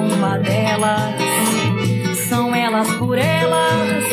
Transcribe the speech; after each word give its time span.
Uma 0.00 0.38
delas, 0.38 1.14
são 2.28 2.54
elas 2.54 2.90
por 2.96 3.18
elas, 3.18 4.04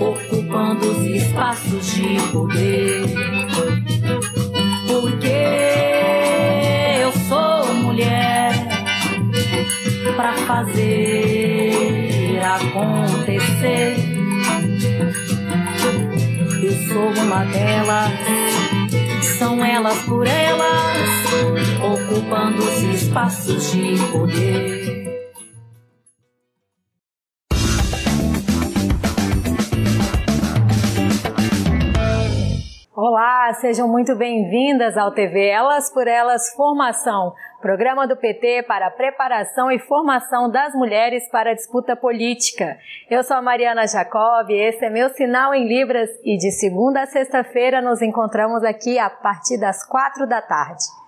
ocupando 0.00 0.90
os 0.90 1.04
espaços 1.04 1.94
de 1.94 2.20
poder. 2.32 3.04
Porque 4.86 5.28
eu 7.02 7.12
sou 7.28 7.74
mulher 7.74 8.52
pra 10.16 10.32
fazer 10.34 11.42
acontecer. 12.42 13.96
Eu 16.62 16.72
sou 16.88 17.24
uma 17.24 17.44
delas, 17.44 18.12
são 19.38 19.64
elas 19.64 19.98
por 20.02 20.26
elas, 20.26 21.08
ocupando 21.80 22.58
os 22.58 22.82
espaços 22.82 23.72
de 23.72 23.96
poder. 24.12 25.01
Olá, 33.14 33.52
sejam 33.60 33.86
muito 33.86 34.16
bem-vindas 34.16 34.96
ao 34.96 35.12
TV 35.12 35.46
Elas 35.46 35.92
por 35.92 36.08
Elas 36.08 36.50
Formação, 36.56 37.34
programa 37.60 38.08
do 38.08 38.16
PT 38.16 38.62
para 38.62 38.86
a 38.86 38.90
preparação 38.90 39.70
e 39.70 39.78
formação 39.78 40.50
das 40.50 40.72
mulheres 40.72 41.28
para 41.28 41.50
a 41.50 41.54
disputa 41.54 41.94
política. 41.94 42.78
Eu 43.10 43.22
sou 43.22 43.36
a 43.36 43.42
Mariana 43.42 43.86
Jacob, 43.86 44.48
esse 44.48 44.86
é 44.86 44.88
meu 44.88 45.10
sinal 45.10 45.52
em 45.52 45.68
Libras 45.68 46.08
e 46.24 46.38
de 46.38 46.50
segunda 46.52 47.02
a 47.02 47.06
sexta-feira 47.06 47.82
nos 47.82 48.00
encontramos 48.00 48.64
aqui 48.64 48.98
a 48.98 49.10
partir 49.10 49.60
das 49.60 49.86
quatro 49.86 50.26
da 50.26 50.40
tarde. 50.40 51.01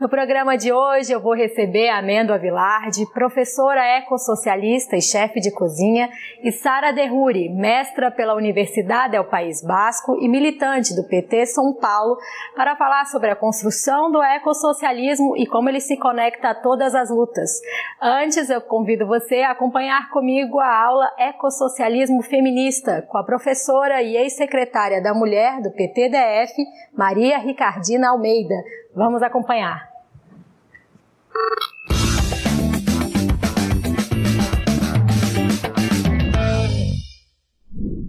No 0.00 0.08
programa 0.08 0.56
de 0.56 0.72
hoje 0.72 1.12
eu 1.12 1.20
vou 1.20 1.34
receber 1.34 1.90
a 1.90 1.98
Amêndoa 1.98 2.38
Vilardi, 2.38 3.04
professora 3.12 3.84
ecossocialista 3.84 4.96
e 4.96 5.02
chefe 5.02 5.40
de 5.40 5.52
cozinha, 5.52 6.08
e 6.42 6.50
Sara 6.50 6.90
Derruri, 6.90 7.50
mestra 7.50 8.10
pela 8.10 8.34
Universidade 8.34 9.18
do 9.18 9.24
País 9.24 9.62
Basco 9.62 10.16
e 10.18 10.26
militante 10.26 10.96
do 10.96 11.06
PT 11.06 11.44
São 11.44 11.74
Paulo, 11.74 12.16
para 12.56 12.76
falar 12.76 13.04
sobre 13.08 13.28
a 13.28 13.36
construção 13.36 14.10
do 14.10 14.22
ecossocialismo 14.22 15.36
e 15.36 15.46
como 15.46 15.68
ele 15.68 15.80
se 15.80 15.98
conecta 15.98 16.48
a 16.48 16.54
todas 16.54 16.94
as 16.94 17.10
lutas. 17.10 17.60
Antes 18.00 18.48
eu 18.48 18.62
convido 18.62 19.06
você 19.06 19.42
a 19.42 19.50
acompanhar 19.50 20.08
comigo 20.08 20.58
a 20.60 20.82
aula 20.82 21.10
Ecossocialismo 21.18 22.22
Feminista 22.22 23.02
com 23.06 23.18
a 23.18 23.24
professora 23.24 24.00
e 24.00 24.16
ex-secretária 24.16 25.02
da 25.02 25.12
Mulher 25.12 25.60
do 25.60 25.70
PTDF, 25.70 26.54
Maria 26.96 27.36
Ricardina 27.36 28.08
Almeida. 28.08 28.54
Vamos 28.96 29.22
acompanhar. 29.22 29.89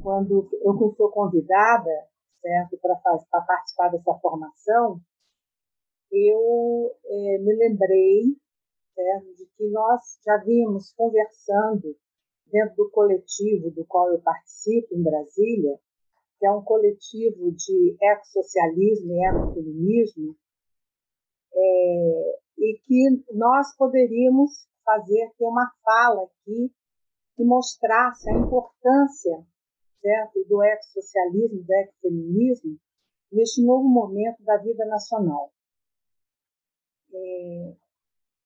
Quando 0.02 0.50
eu 0.64 0.78
fui 0.78 1.12
convidada, 1.12 1.92
certo, 2.42 2.78
para 2.82 2.96
participar 3.42 3.90
dessa 3.90 4.14
formação, 4.16 5.00
eu 6.12 6.92
é, 7.06 7.38
me 7.38 7.56
lembrei 7.56 8.36
certo, 8.94 9.36
de 9.36 9.46
que 9.58 9.68
nós 9.70 10.02
já 10.26 10.38
vimos 10.38 10.94
conversando 10.94 11.96
dentro 12.52 12.76
do 12.76 12.92
coletivo 12.92 13.72
do 13.72 13.86
qual 13.86 14.12
eu 14.12 14.22
participo 14.22 14.94
em 14.94 15.04
Brasília, 15.04 15.80
que 16.40 16.46
é 16.46 16.52
um 16.52 16.64
coletivo 16.64 17.52
de 17.52 17.96
ecossocialismo 18.02 19.14
e 19.14 19.26
ecofeminismo, 19.26 20.36
é, 21.54 22.40
e 22.58 22.80
que 22.86 23.24
nós 23.34 23.76
poderíamos 23.76 24.68
fazer 24.84 25.32
ter 25.38 25.46
uma 25.46 25.72
fala 25.84 26.24
aqui 26.24 26.72
que 27.36 27.44
mostrasse 27.44 28.30
a 28.30 28.34
importância 28.34 29.46
certo, 30.02 30.44
do 30.48 30.64
ecossocialismo, 30.64 31.64
do 31.64 31.74
ecofeminismo, 31.74 32.78
neste 33.32 33.64
novo 33.64 33.88
momento 33.88 34.44
da 34.44 34.58
vida 34.58 34.86
nacional. 34.86 35.54
É, 37.14 37.76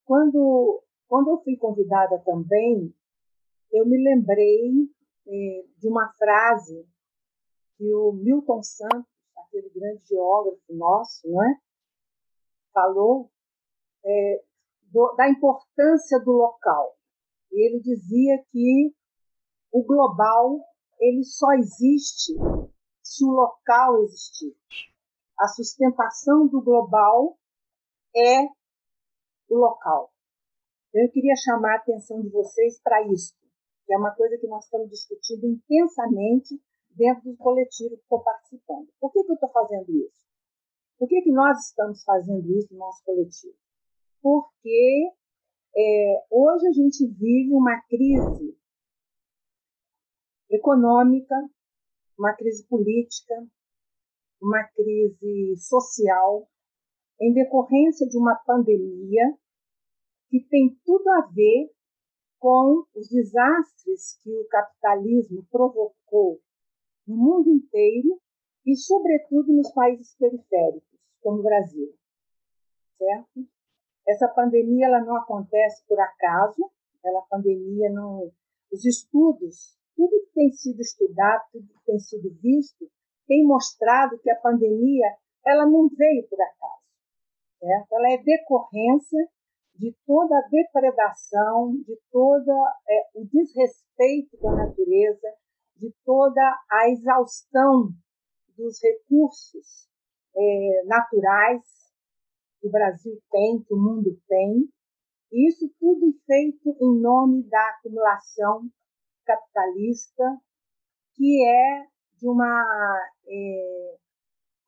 quando, 0.03 0.83
quando 1.07 1.31
eu 1.31 1.43
fui 1.43 1.55
convidada 1.57 2.19
também, 2.19 2.93
eu 3.71 3.85
me 3.85 3.97
lembrei 4.03 4.87
é, 5.27 5.65
de 5.77 5.87
uma 5.87 6.11
frase 6.13 6.85
que 7.77 7.93
o 7.93 8.11
Milton 8.13 8.61
Santos, 8.61 9.09
aquele 9.37 9.69
grande 9.69 10.05
geógrafo 10.07 10.73
nosso, 10.73 11.27
não 11.27 11.43
é? 11.43 11.59
Falou 12.75 13.31
é, 14.03 14.43
do, 14.91 15.15
da 15.15 15.29
importância 15.29 16.19
do 16.19 16.33
local. 16.33 16.97
Ele 17.49 17.79
dizia 17.79 18.43
que 18.51 18.93
o 19.71 19.81
global 19.83 20.59
ele 20.99 21.23
só 21.23 21.53
existe 21.53 22.33
se 23.01 23.23
o 23.23 23.29
local 23.29 24.03
existir. 24.03 24.55
A 25.39 25.47
sustentação 25.47 26.47
do 26.47 26.61
global 26.61 27.37
é 28.15 28.43
o 29.49 29.57
local. 29.57 30.11
Eu 30.93 31.09
queria 31.11 31.35
chamar 31.35 31.73
a 31.73 31.77
atenção 31.77 32.21
de 32.21 32.29
vocês 32.29 32.81
para 32.81 33.01
isso, 33.07 33.33
que 33.85 33.93
é 33.93 33.97
uma 33.97 34.15
coisa 34.15 34.37
que 34.37 34.47
nós 34.47 34.63
estamos 34.63 34.89
discutindo 34.89 35.45
intensamente 35.45 36.61
dentro 36.91 37.29
do 37.29 37.37
coletivo 37.37 37.97
que 37.97 38.01
estou 38.01 38.23
participando. 38.23 38.87
Por 38.99 39.11
que, 39.11 39.23
que 39.23 39.31
eu 39.31 39.35
estou 39.35 39.49
fazendo 39.51 39.91
isso? 39.91 40.24
Por 40.97 41.07
que, 41.09 41.21
que 41.21 41.31
nós 41.31 41.67
estamos 41.67 42.03
fazendo 42.03 42.49
isso 42.57 42.73
no 42.73 42.79
nosso 42.79 43.03
coletivo? 43.03 43.55
Porque 44.21 45.11
é, 45.75 46.25
hoje 46.31 46.67
a 46.67 46.71
gente 46.71 47.05
vive 47.07 47.53
uma 47.53 47.81
crise 47.81 48.57
econômica, 50.49 51.35
uma 52.17 52.33
crise 52.33 52.65
política, 52.67 53.35
uma 54.41 54.63
crise 54.69 55.57
social, 55.57 56.47
em 57.19 57.33
decorrência 57.33 58.07
de 58.07 58.17
uma 58.17 58.35
pandemia 58.35 59.37
que 60.29 60.39
tem 60.49 60.77
tudo 60.85 61.09
a 61.11 61.21
ver 61.27 61.71
com 62.39 62.85
os 62.95 63.09
desastres 63.09 64.19
que 64.21 64.31
o 64.31 64.47
capitalismo 64.47 65.45
provocou 65.49 66.39
no 67.07 67.15
mundo 67.15 67.49
inteiro 67.49 68.19
e, 68.65 68.75
sobretudo, 68.75 69.53
nos 69.53 69.71
países 69.73 70.15
periféricos, 70.17 70.94
como 71.25 71.39
o 71.39 71.43
Brasil. 71.43 71.91
Certo? 72.99 73.47
Essa 74.07 74.27
pandemia 74.27 74.85
ela 74.85 75.03
não 75.03 75.15
acontece 75.15 75.83
por 75.87 75.99
acaso, 75.99 76.71
ela 77.03 77.23
pandemia 77.23 77.91
não 77.91 78.31
os 78.71 78.85
estudos 78.85 79.75
tudo 79.95 80.21
que 80.25 80.33
tem 80.33 80.51
sido 80.51 80.81
estudado, 80.81 81.41
tudo 81.51 81.67
que 81.67 81.85
tem 81.85 81.99
sido 81.99 82.29
visto, 82.41 82.85
tem 83.27 83.47
mostrado 83.47 84.19
que 84.19 84.29
a 84.29 84.39
pandemia 84.39 85.07
ela 85.45 85.65
não 85.65 85.87
veio 85.89 86.27
por 86.27 86.39
acaso. 86.39 86.83
Certo? 87.59 87.93
Ela 87.93 88.11
é 88.11 88.17
decorrência 88.17 89.27
de 89.75 89.95
toda 90.05 90.37
a 90.37 90.47
depredação, 90.49 91.71
de 91.87 91.97
todo 92.11 92.51
é, 92.87 93.09
o 93.15 93.25
desrespeito 93.25 94.37
da 94.37 94.51
natureza, 94.51 95.33
de 95.77 95.93
toda 96.05 96.41
a 96.69 96.89
exaustão 96.89 97.89
dos 98.57 98.79
recursos 98.81 99.89
é, 100.35 100.83
naturais 100.85 101.63
que 102.59 102.67
o 102.67 102.71
Brasil 102.71 103.17
tem, 103.31 103.61
que 103.63 103.73
o 103.73 103.77
mundo 103.77 104.19
tem. 104.27 104.67
E 105.31 105.49
isso 105.49 105.69
tudo 105.79 106.13
feito 106.25 106.75
em 106.81 107.01
nome 107.01 107.43
da 107.43 107.69
acumulação 107.69 108.69
capitalista, 109.25 110.23
que 111.15 111.45
é 111.45 111.85
de 112.17 112.27
uma, 112.27 113.09
é, 113.27 113.97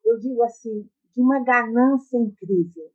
eu 0.06 0.18
digo 0.20 0.44
assim, 0.44 0.90
de 1.16 1.22
uma 1.22 1.44
ganância 1.44 2.18
incrível, 2.18 2.92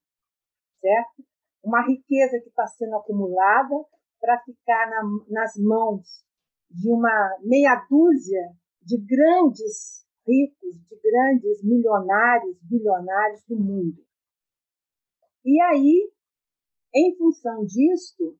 certo? 0.81 1.25
Uma 1.63 1.87
riqueza 1.87 2.41
que 2.41 2.49
está 2.49 2.67
sendo 2.67 2.97
acumulada 2.97 3.75
para 4.21 4.41
ficar 4.41 4.91
na, 4.91 5.03
nas 5.29 5.57
mãos 5.57 6.25
de 6.71 6.91
uma 6.91 7.39
meia 7.43 7.87
dúzia 7.89 8.53
de 8.81 8.99
grandes 8.99 10.02
ricos, 10.27 10.77
de 10.89 11.01
grandes 11.03 11.63
milionários, 11.63 12.57
bilionários 12.63 13.43
do 13.49 13.57
mundo. 13.57 14.05
E 15.45 15.61
aí, 15.61 16.13
em 16.95 17.17
função 17.17 17.65
disto, 17.65 18.39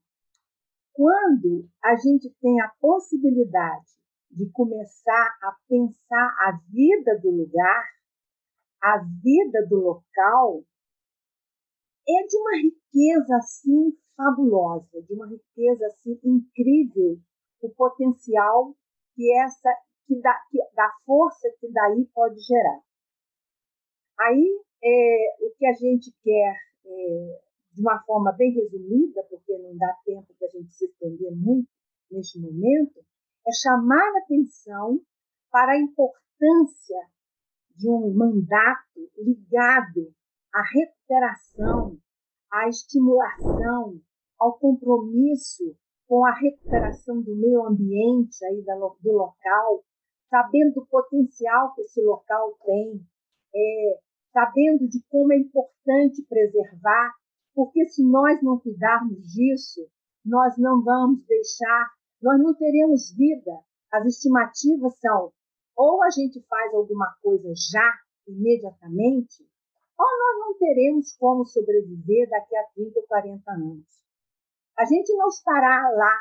quando 0.93 1.69
a 1.83 1.97
gente 1.97 2.31
tem 2.41 2.61
a 2.61 2.73
possibilidade 2.81 3.91
de 4.31 4.49
começar 4.51 5.37
a 5.43 5.57
pensar 5.69 6.37
a 6.41 6.59
vida 6.71 7.19
do 7.21 7.31
lugar, 7.31 7.85
a 8.83 8.99
vida 9.23 9.67
do 9.69 9.77
local, 9.77 10.65
é 12.09 12.27
de 12.27 12.37
uma 12.37 12.57
riqueza 12.57 13.37
assim 13.37 13.97
fabulosa, 14.17 15.03
de 15.03 15.15
uma 15.15 15.29
riqueza 15.29 15.87
assim 15.87 16.19
incrível, 16.25 17.19
o 17.63 17.71
potencial 17.71 18.75
que 19.15 19.33
essa 19.39 19.71
que 20.07 20.21
dá, 20.21 20.35
que, 20.51 20.59
da 20.75 20.91
força 21.05 21.49
que 21.61 21.71
daí 21.71 22.05
pode 22.15 22.41
gerar. 22.41 22.81
Aí 24.21 24.61
é, 24.83 25.37
o 25.41 25.51
que 25.57 25.67
a 25.67 25.73
gente 25.73 26.13
quer 26.23 26.57
é, 26.85 27.41
de 27.73 27.81
uma 27.81 28.03
forma 28.05 28.33
bem 28.33 28.53
resumida, 28.53 29.23
porque 29.29 29.57
não 29.59 29.77
dá 29.77 29.95
tempo 30.05 30.35
para 30.39 30.49
a 30.49 30.51
gente 30.51 30.73
se 30.73 30.85
estender 30.85 31.33
muito 31.35 31.69
neste 32.11 32.39
momento, 32.39 33.01
é 33.47 33.53
chamar 33.53 34.13
a 34.15 34.19
atenção 34.19 35.01
para 35.51 35.73
a 35.73 35.79
importância 35.79 37.01
de 37.77 37.89
um 37.89 38.13
mandato 38.15 39.11
ligado 39.17 40.15
à 40.55 40.63
recuperação, 40.63 41.99
à 42.51 42.69
estimulação, 42.69 44.01
ao 44.39 44.59
compromisso 44.59 45.77
com 46.07 46.27
a 46.27 46.35
recuperação 46.35 47.23
do 47.23 47.35
meio 47.35 47.65
ambiente 47.65 48.45
aí 48.45 48.63
do 48.63 49.13
local, 49.13 49.85
sabendo 50.33 50.73
do 50.77 50.87
potencial 50.87 51.75
que 51.75 51.83
esse 51.83 52.01
local 52.01 52.57
tem, 52.65 53.07
é, 53.55 53.99
sabendo 54.33 54.89
de 54.89 54.99
como 55.11 55.31
é 55.31 55.37
importante 55.37 56.25
preservar, 56.27 57.13
porque 57.55 57.87
se 57.91 58.03
nós 58.03 58.43
não 58.43 58.59
cuidarmos 58.59 59.19
disso, 59.31 59.87
nós 60.25 60.57
não 60.57 60.83
vamos 60.83 61.23
deixar, 61.27 61.91
nós 62.23 62.41
não 62.41 62.55
teremos 62.55 63.15
vida. 63.15 63.53
As 63.93 64.07
estimativas 64.07 64.99
são 65.01 65.31
ou 65.77 66.03
a 66.03 66.09
gente 66.09 66.41
faz 66.49 66.73
alguma 66.73 67.15
coisa 67.23 67.53
já, 67.71 67.93
imediatamente, 68.27 69.47
ou 69.99 70.07
nós 70.07 70.39
não 70.39 70.59
teremos 70.59 71.15
como 71.19 71.45
sobreviver 71.45 72.31
daqui 72.31 72.57
a 72.57 72.65
30 72.75 73.01
ou 73.01 73.07
40 73.07 73.53
anos. 73.53 73.87
A 74.79 74.87
gente 74.87 75.15
não 75.15 75.29
estará 75.29 75.91
lá, 75.95 76.21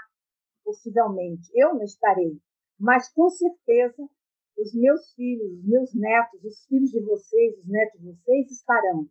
possivelmente. 0.66 1.50
Eu 1.56 1.75
não 1.75 1.84
estarei. 1.84 2.42
Mas, 2.81 3.13
com 3.13 3.30
certeza, 3.30 4.10
os 4.57 4.74
meus 4.74 5.13
filhos, 5.13 5.54
os 5.54 5.63
meus 5.63 5.94
netos, 5.94 6.44
os 6.44 6.66
filhos 6.66 6.89
de 6.89 7.00
vocês, 7.01 7.60
os 7.60 7.68
netos 7.68 8.01
de 8.01 8.12
vocês 8.12 8.50
estarão. 8.50 9.07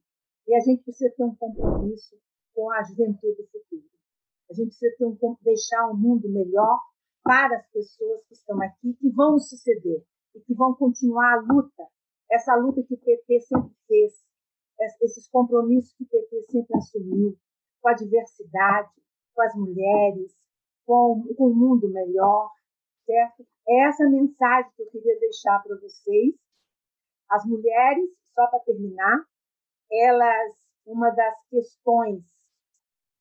E 0.49 0.55
a 0.56 0.61
gente 0.61 0.82
precisa 0.82 1.14
ter 1.17 1.22
um 1.22 1.37
compromisso 1.37 2.19
com 2.52 2.69
a 2.72 2.82
juventude 2.82 3.37
do 3.37 3.46
futuro. 3.46 3.88
A 4.50 4.55
gente 4.55 4.70
precisa 4.70 4.96
ter 4.99 5.06
um, 5.06 5.37
deixar 5.43 5.88
um 5.88 5.96
mundo 5.96 6.28
melhor 6.28 6.81
para 7.22 7.58
as 7.58 7.70
pessoas 7.70 8.25
que 8.25 8.34
estão 8.34 8.61
aqui, 8.61 8.93
que 8.94 9.08
vão 9.11 9.38
suceder 9.38 10.02
e 10.34 10.40
que 10.40 10.55
vão 10.55 10.75
continuar 10.75 11.34
a 11.34 11.40
luta, 11.40 11.87
essa 12.28 12.56
luta 12.56 12.82
que 12.82 12.94
o 12.94 12.99
PT 12.99 13.40
sempre 13.43 13.72
fez, 13.87 14.14
esses 15.02 15.28
compromissos 15.28 15.94
que 15.94 16.05
o 16.05 16.08
PT 16.08 16.46
sempre 16.50 16.76
assumiu 16.76 17.38
com 17.81 17.88
a 17.88 17.94
diversidade, 17.94 18.90
com 19.32 19.43
as 19.43 19.55
mulheres, 19.55 20.34
com, 20.84 21.22
com 21.37 21.46
um 21.49 21.55
mundo 21.55 21.88
melhor, 21.88 22.50
certo? 23.10 23.44
É 23.68 23.88
essa 23.88 24.08
mensagem 24.08 24.70
que 24.76 24.82
eu 24.82 24.90
queria 24.90 25.18
deixar 25.18 25.60
para 25.62 25.76
vocês. 25.76 26.34
As 27.28 27.44
mulheres, 27.44 28.10
só 28.34 28.46
para 28.48 28.60
terminar, 28.60 29.24
elas, 29.90 30.54
uma 30.86 31.10
das 31.10 31.34
questões 31.48 32.24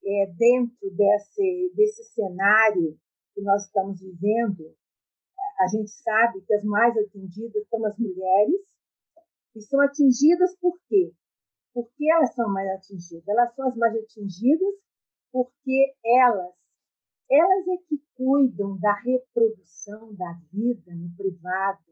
é, 0.06 0.25
dentro 0.38 0.91
desse, 0.91 1.74
desse 1.75 2.03
cenário 2.13 2.97
que 3.33 3.41
nós 3.41 3.65
estamos 3.65 4.00
vivendo, 4.00 4.75
a 5.59 5.68
gente 5.68 5.89
sabe 5.89 6.41
que 6.41 6.53
as 6.53 6.63
mais 6.63 6.95
atingidas 6.97 7.68
são 7.68 7.83
as 7.86 7.97
mulheres, 7.97 8.62
e 9.56 9.62
são 9.62 9.81
atingidas 9.81 10.56
por 10.57 10.80
quê? 10.88 11.12
Por 11.74 11.89
que 11.95 12.09
elas 12.12 12.33
são 12.36 12.47
mais 12.50 12.69
atingidas? 12.69 13.27
Elas 13.27 13.53
são 13.56 13.68
as 13.68 13.75
mais 13.75 13.95
atingidas 13.95 14.75
porque 15.31 15.94
elas, 16.06 16.53
elas 17.30 17.68
é 17.68 17.78
que 17.88 18.02
cuidam 18.16 18.78
da 18.80 18.94
reprodução 18.94 20.14
da 20.16 20.34
vida 20.52 20.94
no 20.96 21.16
privado. 21.16 21.84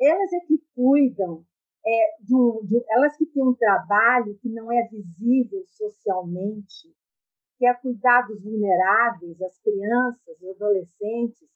Elas 0.00 0.32
é 0.32 0.40
que 0.40 0.58
cuidam 0.74 1.44
é, 1.86 2.16
de 2.20 2.34
um, 2.34 2.64
de, 2.64 2.84
elas 2.88 3.16
que 3.16 3.26
têm 3.26 3.42
um 3.42 3.54
trabalho 3.54 4.36
que 4.38 4.48
não 4.48 4.70
é 4.72 4.88
visível 4.88 5.64
socialmente, 5.66 6.92
que 7.56 7.66
é 7.66 7.74
cuidar 7.74 8.22
dos 8.22 8.42
vulneráveis, 8.42 9.40
as 9.40 9.58
crianças, 9.60 10.40
os 10.40 10.48
adolescentes, 10.56 11.48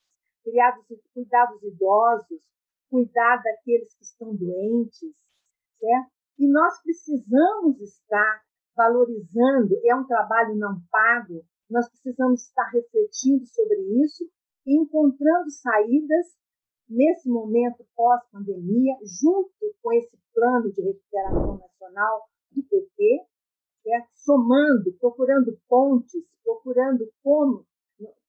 criados, 0.45 0.85
cuidar 1.13 1.47
dos 1.47 1.63
idosos, 1.63 2.43
cuidar 2.89 3.43
daqueles 3.43 3.95
que 3.95 4.05
estão 4.05 4.35
doentes, 4.35 5.15
certo? 5.79 6.11
E 6.39 6.49
nós 6.49 6.81
precisamos 6.83 7.81
estar 7.81 8.43
valorizando, 8.75 9.79
é 9.85 9.95
um 9.95 10.07
trabalho 10.07 10.57
não 10.57 10.81
pago, 10.91 11.45
nós 11.73 11.89
precisamos 11.89 12.43
estar 12.43 12.69
refletindo 12.71 13.47
sobre 13.47 13.81
isso 14.05 14.29
e 14.67 14.79
encontrando 14.79 15.51
saídas 15.51 16.37
nesse 16.89 17.29
momento 17.29 17.85
pós-pandemia, 17.97 18.95
junto 19.21 19.51
com 19.83 19.93
esse 19.95 20.17
plano 20.35 20.71
de 20.71 20.83
recuperação 20.83 21.59
nacional 21.59 22.29
do 22.51 22.63
PT, 22.65 23.27
é, 23.87 24.03
somando, 24.15 24.93
procurando 25.01 25.59
pontes, 25.69 26.23
procurando 26.45 27.11
como, 27.23 27.67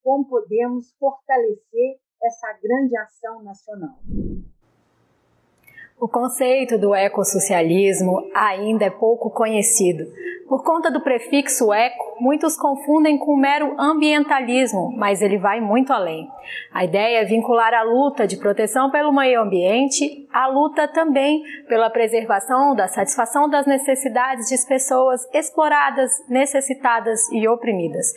como 0.01 0.27
podemos 0.27 0.93
fortalecer 0.97 1.99
essa 2.23 2.53
grande 2.61 2.97
ação 2.97 3.43
nacional. 3.43 3.99
O 6.03 6.07
conceito 6.09 6.77
do 6.77 6.93
ecossocialismo 6.93 8.29
ainda 8.35 8.83
é 8.83 8.89
pouco 8.89 9.29
conhecido. 9.29 10.03
Por 10.49 10.61
conta 10.61 10.91
do 10.91 10.99
prefixo 10.99 11.71
eco, 11.71 12.17
muitos 12.19 12.57
confundem 12.57 13.17
com 13.17 13.37
mero 13.37 13.73
ambientalismo, 13.79 14.93
mas 14.97 15.21
ele 15.21 15.37
vai 15.37 15.61
muito 15.61 15.93
além. 15.93 16.27
A 16.73 16.83
ideia 16.83 17.21
é 17.21 17.23
vincular 17.23 17.73
a 17.73 17.83
luta 17.83 18.27
de 18.27 18.35
proteção 18.35 18.91
pelo 18.91 19.13
meio 19.13 19.41
ambiente 19.41 20.27
à 20.33 20.47
luta 20.47 20.89
também 20.89 21.41
pela 21.69 21.89
preservação 21.89 22.75
da 22.75 22.87
satisfação 22.89 23.49
das 23.49 23.65
necessidades 23.65 24.49
de 24.49 24.67
pessoas 24.67 25.21
exploradas, 25.33 26.11
necessitadas 26.27 27.31
e 27.31 27.47
oprimidas. 27.47 28.07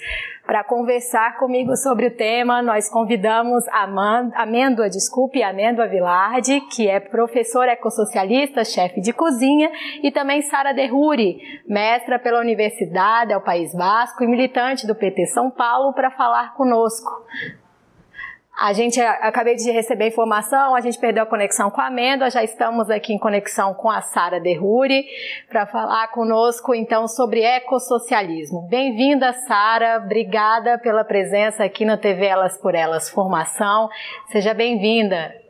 Para 0.44 0.64
conversar 0.64 1.38
comigo 1.38 1.76
sobre 1.76 2.06
o 2.06 2.16
tema, 2.16 2.62
nós 2.62 2.88
convidamos 2.88 3.66
a 3.68 3.86
Amêndoa, 4.34 4.88
desculpe, 4.88 5.42
Amêndoa 5.42 5.88
Vilardi, 5.88 6.60
que 6.60 6.88
é 6.88 7.00
professora 7.00 7.75
ecossocialista, 7.76 8.64
chefe 8.64 9.00
de 9.00 9.12
cozinha, 9.12 9.70
e 10.02 10.10
também 10.10 10.42
Sara 10.42 10.72
Derruri, 10.72 11.38
mestra 11.66 12.18
pela 12.18 12.40
Universidade 12.40 13.32
ao 13.32 13.40
País 13.40 13.74
Basco 13.74 14.24
e 14.24 14.26
militante 14.26 14.86
do 14.86 14.94
PT 14.94 15.26
São 15.26 15.50
Paulo, 15.50 15.92
para 15.92 16.10
falar 16.10 16.54
conosco. 16.54 17.10
A 18.58 18.72
gente 18.72 18.98
acabei 18.98 19.54
de 19.54 19.70
receber 19.70 20.08
informação, 20.08 20.74
a 20.74 20.80
gente 20.80 20.98
perdeu 20.98 21.24
a 21.24 21.26
conexão 21.26 21.70
com 21.70 21.78
a 21.78 21.88
Amêndoa, 21.88 22.30
já 22.30 22.42
estamos 22.42 22.88
aqui 22.88 23.12
em 23.12 23.18
conexão 23.18 23.74
com 23.74 23.90
a 23.90 24.00
Sara 24.00 24.40
Derruri 24.40 25.04
para 25.46 25.66
falar 25.66 26.08
conosco 26.08 26.74
então 26.74 27.06
sobre 27.06 27.42
ecossocialismo. 27.42 28.66
Bem-vinda, 28.66 29.34
Sara, 29.46 30.00
obrigada 30.02 30.78
pela 30.78 31.04
presença 31.04 31.64
aqui 31.64 31.84
na 31.84 31.98
TV 31.98 32.24
Elas 32.24 32.56
por 32.56 32.74
Elas 32.74 33.10
Formação. 33.10 33.90
Seja 34.32 34.54
bem-vinda. 34.54 35.45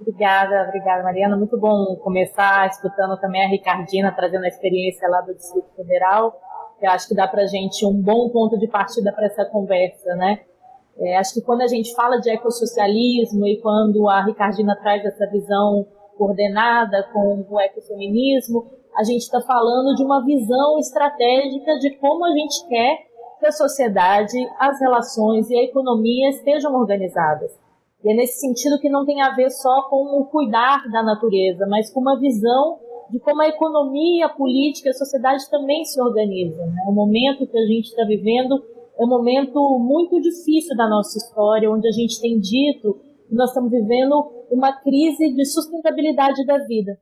Obrigada, 0.00 0.64
obrigada, 0.68 1.02
Mariana. 1.02 1.36
Muito 1.36 1.58
bom 1.58 1.96
começar 1.96 2.66
escutando 2.68 3.18
também 3.18 3.44
a 3.44 3.48
Ricardina 3.48 4.12
trazendo 4.12 4.44
a 4.44 4.48
experiência 4.48 5.08
lá 5.08 5.22
do 5.22 5.34
Distrito 5.34 5.68
Federal. 5.74 6.38
Eu 6.80 6.90
acho 6.90 7.08
que 7.08 7.14
dá 7.14 7.26
para 7.26 7.46
gente 7.46 7.84
um 7.86 8.02
bom 8.02 8.28
ponto 8.28 8.58
de 8.58 8.68
partida 8.68 9.10
para 9.12 9.26
essa 9.26 9.46
conversa, 9.46 10.14
né? 10.16 10.40
É, 10.98 11.16
acho 11.16 11.34
que 11.34 11.40
quando 11.40 11.62
a 11.62 11.66
gente 11.66 11.94
fala 11.94 12.18
de 12.18 12.30
ecossocialismo 12.30 13.46
e 13.46 13.60
quando 13.60 14.08
a 14.08 14.24
Ricardina 14.24 14.76
traz 14.76 15.04
essa 15.04 15.26
visão 15.30 15.86
coordenada 16.16 17.02
com 17.12 17.46
o 17.48 17.60
ecofeminismo, 17.60 18.70
a 18.96 19.04
gente 19.04 19.22
está 19.22 19.40
falando 19.42 19.94
de 19.94 20.02
uma 20.02 20.24
visão 20.24 20.78
estratégica 20.78 21.78
de 21.78 21.96
como 21.98 22.24
a 22.24 22.32
gente 22.32 22.66
quer 22.68 22.98
que 23.38 23.46
a 23.46 23.52
sociedade, 23.52 24.36
as 24.58 24.80
relações 24.80 25.48
e 25.50 25.58
a 25.58 25.64
economia 25.64 26.30
estejam 26.30 26.74
organizadas. 26.74 27.65
E 28.04 28.12
é 28.12 28.14
nesse 28.14 28.40
sentido 28.40 28.80
que 28.80 28.88
não 28.88 29.04
tem 29.04 29.20
a 29.20 29.34
ver 29.34 29.50
só 29.50 29.88
com 29.88 30.20
o 30.20 30.26
cuidar 30.26 30.82
da 30.90 31.02
natureza, 31.02 31.66
mas 31.68 31.92
com 31.92 32.00
uma 32.00 32.18
visão 32.18 32.78
de 33.10 33.20
como 33.20 33.42
a 33.42 33.48
economia, 33.48 34.26
a 34.26 34.34
política, 34.34 34.90
a 34.90 34.94
sociedade 34.94 35.48
também 35.50 35.84
se 35.84 36.00
organizam. 36.00 36.66
Né? 36.66 36.82
O 36.88 36.92
momento 36.92 37.46
que 37.46 37.58
a 37.58 37.66
gente 37.66 37.86
está 37.86 38.04
vivendo 38.04 38.62
é 38.98 39.04
um 39.04 39.08
momento 39.08 39.78
muito 39.78 40.20
difícil 40.20 40.76
da 40.76 40.88
nossa 40.88 41.18
história, 41.18 41.70
onde 41.70 41.86
a 41.86 41.92
gente 41.92 42.20
tem 42.20 42.38
dito 42.38 42.98
que 43.28 43.34
nós 43.34 43.50
estamos 43.50 43.70
vivendo 43.70 44.14
uma 44.50 44.72
crise 44.80 45.34
de 45.34 45.44
sustentabilidade 45.44 46.44
da 46.46 46.58
vida. 46.64 46.98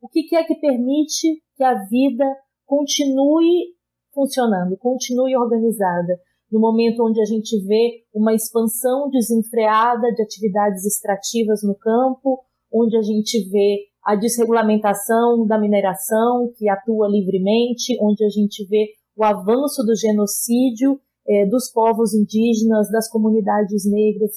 O 0.00 0.08
que, 0.08 0.24
que 0.24 0.36
é 0.36 0.44
que 0.44 0.54
permite 0.54 1.42
que 1.56 1.64
a 1.64 1.74
vida 1.86 2.24
continue 2.66 3.74
funcionando, 4.12 4.76
continue 4.76 5.36
organizada? 5.36 6.18
No 6.50 6.60
momento 6.60 7.04
onde 7.04 7.20
a 7.20 7.24
gente 7.24 7.58
vê 7.66 8.02
uma 8.14 8.34
expansão 8.34 9.10
desenfreada 9.10 10.12
de 10.14 10.22
atividades 10.22 10.84
extrativas 10.84 11.62
no 11.62 11.74
campo, 11.74 12.40
onde 12.72 12.96
a 12.96 13.02
gente 13.02 13.48
vê 13.50 13.84
a 14.04 14.16
desregulamentação 14.16 15.46
da 15.46 15.58
mineração 15.58 16.50
que 16.56 16.68
atua 16.68 17.08
livremente, 17.08 17.98
onde 18.00 18.24
a 18.24 18.28
gente 18.28 18.66
vê 18.66 18.86
o 19.16 19.24
avanço 19.24 19.84
do 19.84 19.94
genocídio 19.94 20.98
é, 21.28 21.44
dos 21.44 21.70
povos 21.70 22.14
indígenas, 22.14 22.90
das 22.90 23.10
comunidades 23.10 23.84
negras, 23.84 24.32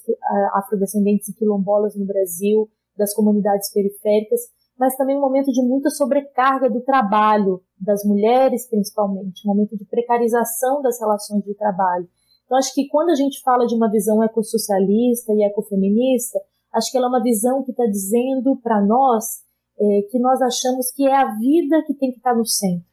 afrodescendentes 0.53 1.29
e 1.29 1.35
quilombolas 1.35 1.95
no 1.95 2.05
Brasil, 2.05 2.69
das 2.97 3.13
comunidades 3.13 3.71
periféricas, 3.71 4.41
mas 4.81 4.97
também 4.97 5.15
um 5.15 5.21
momento 5.21 5.51
de 5.51 5.61
muita 5.61 5.91
sobrecarga 5.91 6.67
do 6.67 6.81
trabalho, 6.81 7.61
das 7.79 8.03
mulheres 8.03 8.67
principalmente, 8.67 9.47
um 9.47 9.53
momento 9.53 9.77
de 9.77 9.85
precarização 9.85 10.81
das 10.81 10.99
relações 10.99 11.43
de 11.43 11.53
trabalho. 11.53 12.09
Então, 12.43 12.57
acho 12.57 12.73
que 12.73 12.87
quando 12.87 13.11
a 13.11 13.15
gente 13.15 13.43
fala 13.43 13.67
de 13.67 13.75
uma 13.75 13.91
visão 13.91 14.23
ecossocialista 14.23 15.33
e 15.33 15.43
ecofeminista, 15.43 16.41
acho 16.73 16.91
que 16.91 16.97
ela 16.97 17.05
é 17.05 17.09
uma 17.09 17.21
visão 17.21 17.61
que 17.61 17.69
está 17.69 17.85
dizendo 17.85 18.55
para 18.55 18.83
nós 18.83 19.43
é, 19.79 20.01
que 20.09 20.17
nós 20.17 20.41
achamos 20.41 20.91
que 20.95 21.05
é 21.05 21.15
a 21.15 21.35
vida 21.35 21.83
que 21.85 21.93
tem 21.93 22.09
que 22.09 22.17
estar 22.17 22.31
tá 22.31 22.35
no 22.35 22.43
centro. 22.43 22.89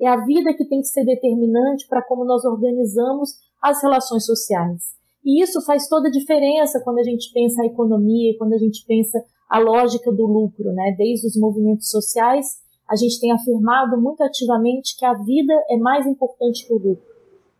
É 0.00 0.08
a 0.08 0.16
vida 0.24 0.52
que 0.54 0.64
tem 0.64 0.80
que 0.80 0.88
ser 0.88 1.04
determinante 1.04 1.86
para 1.86 2.02
como 2.02 2.24
nós 2.24 2.44
organizamos 2.44 3.30
as 3.62 3.80
relações 3.80 4.26
sociais. 4.26 4.82
E 5.24 5.40
isso 5.40 5.64
faz 5.64 5.86
toda 5.86 6.08
a 6.08 6.10
diferença 6.10 6.80
quando 6.80 6.98
a 6.98 7.04
gente 7.04 7.32
pensa 7.32 7.62
a 7.62 7.66
economia, 7.66 8.36
quando 8.36 8.54
a 8.54 8.58
gente 8.58 8.84
pensa 8.84 9.22
a 9.48 9.58
lógica 9.58 10.12
do 10.12 10.26
lucro, 10.26 10.72
né? 10.72 10.94
Desde 10.96 11.26
os 11.26 11.36
movimentos 11.36 11.90
sociais, 11.90 12.46
a 12.88 12.96
gente 12.96 13.20
tem 13.20 13.32
afirmado 13.32 14.00
muito 14.00 14.22
ativamente 14.22 14.96
que 14.96 15.04
a 15.04 15.14
vida 15.14 15.54
é 15.70 15.76
mais 15.76 16.06
importante 16.06 16.66
que 16.66 16.72
o 16.72 16.78
lucro. 16.78 17.08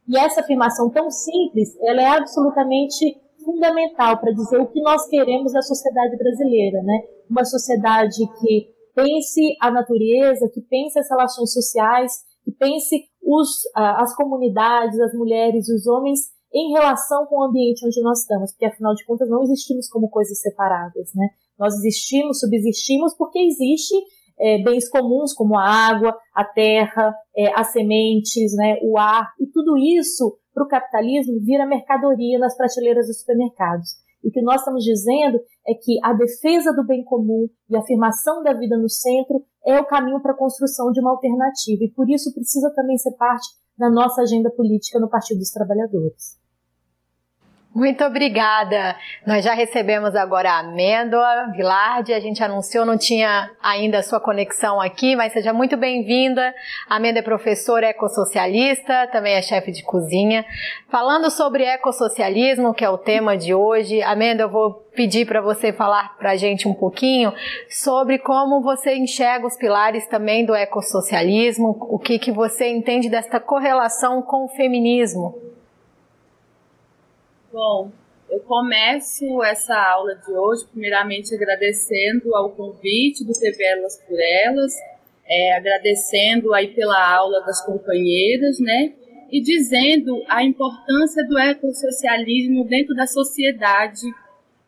E 0.09 0.17
essa 0.17 0.41
afirmação 0.41 0.91
tão 0.91 1.11
simples, 1.11 1.77
ela 1.81 2.01
é 2.01 2.07
absolutamente 2.07 3.21
fundamental 3.45 4.19
para 4.19 4.33
dizer 4.33 4.61
o 4.61 4.67
que 4.67 4.81
nós 4.81 5.07
queremos 5.09 5.53
da 5.53 5.63
sociedade 5.63 6.17
brasileira, 6.17 6.83
né? 6.83 7.03
Uma 7.29 7.45
sociedade 7.45 8.27
que 8.41 8.69
pense 8.95 9.57
a 9.61 9.71
natureza, 9.71 10.51
que 10.53 10.61
pense 10.61 10.99
as 10.99 11.09
relações 11.09 11.53
sociais, 11.53 12.13
que 12.45 12.53
pense 12.53 13.05
os, 13.23 13.61
as 13.75 14.15
comunidades, 14.17 14.99
as 15.01 15.13
mulheres, 15.15 15.69
os 15.69 15.87
homens 15.87 16.21
em 16.53 16.73
relação 16.73 17.27
com 17.27 17.41
o 17.41 17.45
ambiente 17.45 17.87
onde 17.87 18.01
nós 18.03 18.21
estamos, 18.21 18.53
porque 18.53 18.65
afinal 18.65 18.95
de 18.95 19.05
contas 19.05 19.29
não 19.29 19.43
existimos 19.43 19.89
como 19.89 20.09
coisas 20.09 20.41
separadas, 20.41 21.13
né? 21.15 21.29
Nós 21.59 21.75
existimos, 21.75 22.41
subsistimos 22.41 23.15
porque 23.17 23.39
existe 23.39 23.95
é, 24.41 24.63
bens 24.63 24.89
comuns 24.89 25.35
como 25.35 25.57
a 25.57 25.65
água, 25.65 26.17
a 26.35 26.45
terra, 26.45 27.15
é, 27.37 27.53
as 27.59 27.73
sementes, 27.73 28.55
né, 28.55 28.79
o 28.83 28.99
ar, 28.99 29.33
e 29.41 29.47
tudo 29.47 29.77
isso 29.77 30.39
para 30.55 30.65
o 30.65 30.69
capitalismo 30.69 31.41
vira 31.41 31.67
mercadoria 31.67 32.39
nas 32.39 32.57
prateleiras 32.57 33.07
dos 33.07 33.21
supermercados. 33.21 33.91
E 34.23 34.29
o 34.29 34.33
que 34.33 34.43
nós 34.43 34.61
estamos 34.61 34.85
dizendo 34.85 35.39
é 35.67 35.75
que 35.75 35.99
a 36.03 36.13
defesa 36.13 36.73
do 36.73 36.85
bem 36.85 37.05
comum 37.05 37.49
e 37.71 37.77
a 37.77 37.81
afirmação 37.81 38.43
da 38.43 38.53
vida 38.53 38.77
no 38.77 38.89
centro 38.89 39.45
é 39.65 39.79
o 39.79 39.87
caminho 39.87 40.21
para 40.21 40.33
a 40.33 40.37
construção 40.37 40.91
de 40.91 41.01
uma 41.01 41.11
alternativa. 41.11 41.85
E 41.85 41.93
por 41.93 42.11
isso 42.11 42.35
precisa 42.35 42.73
também 42.75 42.99
ser 42.99 43.13
parte 43.13 43.47
da 43.77 43.89
nossa 43.89 44.23
agenda 44.23 44.51
política 44.51 44.99
no 44.99 45.09
Partido 45.09 45.39
dos 45.39 45.51
Trabalhadores. 45.51 46.38
Muito 47.79 48.05
obrigada. 48.05 48.97
Nós 49.25 49.45
já 49.45 49.55
recebemos 49.55 50.17
agora 50.17 50.51
a 50.51 50.59
Amêndoa 50.59 51.53
Vilardi. 51.55 52.13
A 52.13 52.19
gente 52.19 52.43
anunciou, 52.43 52.85
não 52.85 52.99
tinha 52.99 53.53
ainda 53.63 54.01
a 54.01 54.03
sua 54.03 54.19
conexão 54.19 54.81
aqui, 54.81 55.15
mas 55.15 55.33
seja 55.33 55.53
muito 55.53 55.77
bem-vinda. 55.77 56.53
A 56.89 56.97
Amêndoa 56.97 57.21
é 57.21 57.23
professora 57.23 57.87
ecossocialista, 57.87 59.07
também 59.13 59.35
é 59.35 59.43
chefe 59.43 59.71
de 59.71 59.85
cozinha. 59.85 60.45
Falando 60.91 61.31
sobre 61.31 61.63
ecossocialismo, 61.63 62.75
que 62.75 62.85
é 62.85 62.91
o 62.91 62.99
tema 62.99 63.37
de 63.37 63.55
hoje, 63.55 64.03
Amêndoa, 64.03 64.47
eu 64.47 64.51
vou 64.51 64.75
pedir 64.93 65.25
para 65.25 65.41
você 65.41 65.73
falar 65.73 66.19
para 66.19 66.33
a 66.33 66.37
gente 66.37 66.67
um 66.67 66.75
pouquinho 66.75 67.33
sobre 67.71 68.19
como 68.19 68.61
você 68.61 68.97
enxerga 68.97 69.47
os 69.47 69.57
pilares 69.57 70.05
também 70.09 70.45
do 70.45 70.53
ecossocialismo, 70.53 71.77
o 71.79 71.97
que, 71.97 72.19
que 72.19 72.33
você 72.33 72.69
entende 72.69 73.09
desta 73.09 73.39
correlação 73.39 74.21
com 74.21 74.47
o 74.47 74.49
feminismo. 74.49 75.58
Bom, 77.51 77.91
eu 78.29 78.41
começo 78.41 79.43
essa 79.43 79.75
aula 79.75 80.15
de 80.17 80.31
hoje, 80.33 80.67
primeiramente 80.67 81.35
agradecendo 81.35 82.35
ao 82.37 82.51
convite 82.51 83.25
do 83.25 83.33
TV 83.33 83.65
Elas 83.65 83.97
por 84.07 84.19
Elas, 84.21 84.75
é, 85.27 85.57
agradecendo 85.57 86.53
aí 86.53 86.75
pela 86.75 87.17
aula 87.17 87.41
das 87.47 87.65
companheiras, 87.65 88.61
né? 88.61 88.93
E 89.33 89.41
dizendo 89.41 90.23
a 90.29 90.45
importância 90.45 91.27
do 91.27 91.39
ecossocialismo 91.39 92.67
dentro 92.67 92.95
da 92.95 93.07
sociedade, 93.07 94.03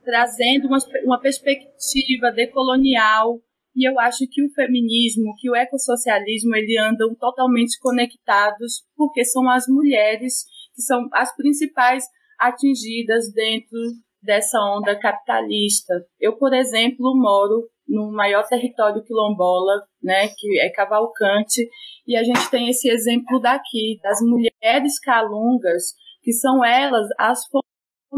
trazendo 0.02 0.66
uma, 0.66 0.78
uma 1.04 1.20
perspectiva 1.20 2.32
decolonial. 2.32 3.42
E 3.76 3.86
eu 3.86 4.00
acho 4.00 4.26
que 4.26 4.42
o 4.42 4.50
feminismo, 4.54 5.34
que 5.38 5.50
o 5.50 5.54
ecossocialismo, 5.54 6.56
ele 6.56 6.78
andam 6.78 7.14
totalmente 7.14 7.78
conectados, 7.78 8.82
porque 8.96 9.22
são 9.22 9.50
as 9.50 9.66
mulheres 9.68 10.46
que 10.74 10.80
são 10.80 11.10
as 11.12 11.36
principais 11.36 12.04
atingidas 12.40 13.32
dentro 13.32 13.78
dessa 14.22 14.58
onda 14.76 14.98
capitalista. 14.98 15.94
Eu, 16.18 16.36
por 16.36 16.52
exemplo, 16.52 17.14
moro 17.16 17.68
no 17.88 18.12
maior 18.12 18.46
território 18.46 19.02
quilombola, 19.02 19.82
né, 20.02 20.28
que 20.28 20.60
é 20.60 20.70
Cavalcante, 20.70 21.68
e 22.06 22.16
a 22.16 22.22
gente 22.22 22.50
tem 22.50 22.68
esse 22.68 22.88
exemplo 22.88 23.40
daqui, 23.40 23.98
das 24.02 24.20
mulheres 24.20 24.98
calungas, 25.00 25.94
que 26.22 26.32
são 26.32 26.64
elas 26.64 27.06
as 27.18 27.40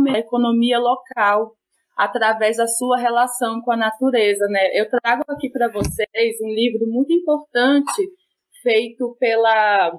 da 0.04 0.18
economia 0.18 0.78
local, 0.78 1.54
através 1.96 2.56
da 2.56 2.66
sua 2.66 2.98
relação 2.98 3.60
com 3.62 3.72
a 3.72 3.76
natureza. 3.76 4.46
Né? 4.48 4.60
Eu 4.74 4.88
trago 4.88 5.22
aqui 5.28 5.50
para 5.50 5.70
vocês 5.70 6.36
um 6.42 6.48
livro 6.48 6.86
muito 6.86 7.12
importante 7.12 8.10
feito 8.62 9.16
pela 9.18 9.92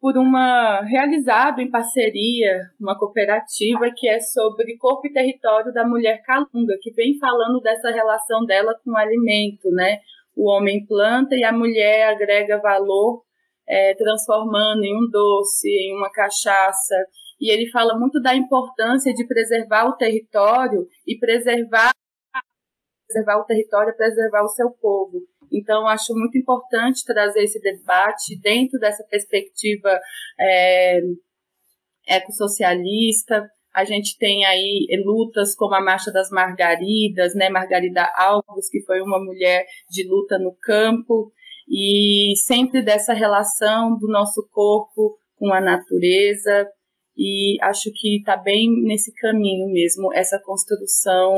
por 0.00 0.16
uma 0.16 0.80
realizado 0.80 1.60
em 1.60 1.70
parceria 1.70 2.70
uma 2.80 2.98
cooperativa 2.98 3.90
que 3.94 4.08
é 4.08 4.18
sobre 4.18 4.78
corpo 4.78 5.06
e 5.06 5.12
território 5.12 5.72
da 5.72 5.86
mulher 5.86 6.22
calunga, 6.22 6.78
que 6.80 6.90
vem 6.92 7.18
falando 7.18 7.60
dessa 7.60 7.90
relação 7.90 8.44
dela 8.46 8.74
com 8.82 8.92
o 8.92 8.96
alimento, 8.96 9.70
né? 9.70 9.98
O 10.34 10.48
homem 10.50 10.86
planta 10.86 11.36
e 11.36 11.44
a 11.44 11.52
mulher 11.52 12.08
agrega 12.08 12.58
valor, 12.58 13.22
é, 13.68 13.94
transformando 13.94 14.82
em 14.84 14.96
um 14.96 15.08
doce, 15.10 15.68
em 15.68 15.94
uma 15.94 16.10
cachaça. 16.10 16.94
E 17.38 17.52
ele 17.52 17.70
fala 17.70 17.98
muito 17.98 18.20
da 18.22 18.34
importância 18.34 19.12
de 19.12 19.26
preservar 19.26 19.86
o 19.86 19.96
território 19.96 20.86
e 21.06 21.18
preservar 21.18 21.92
preservar 23.06 23.38
o 23.38 23.44
território, 23.44 23.96
preservar 23.96 24.42
o 24.44 24.48
seu 24.48 24.70
povo. 24.70 25.20
Então, 25.52 25.86
acho 25.86 26.14
muito 26.14 26.38
importante 26.38 27.04
trazer 27.04 27.42
esse 27.42 27.60
debate 27.60 28.38
dentro 28.40 28.78
dessa 28.78 29.04
perspectiva 29.04 30.00
é, 30.38 31.00
ecossocialista. 32.06 33.48
A 33.74 33.84
gente 33.84 34.18
tem 34.18 34.44
aí 34.44 34.86
lutas 35.04 35.54
como 35.54 35.74
a 35.74 35.80
Marcha 35.80 36.10
das 36.12 36.30
Margaridas, 36.30 37.34
né? 37.34 37.48
Margarida 37.48 38.10
Alves, 38.16 38.68
que 38.70 38.82
foi 38.84 39.00
uma 39.00 39.18
mulher 39.18 39.64
de 39.88 40.06
luta 40.08 40.38
no 40.38 40.54
campo, 40.60 41.32
e 41.68 42.32
sempre 42.44 42.82
dessa 42.82 43.12
relação 43.12 43.96
do 43.96 44.08
nosso 44.08 44.48
corpo 44.50 45.16
com 45.36 45.52
a 45.52 45.60
natureza, 45.60 46.68
e 47.16 47.56
acho 47.62 47.90
que 47.94 48.18
está 48.18 48.36
bem 48.36 48.68
nesse 48.82 49.14
caminho 49.14 49.72
mesmo, 49.72 50.12
essa 50.12 50.40
construção 50.42 51.32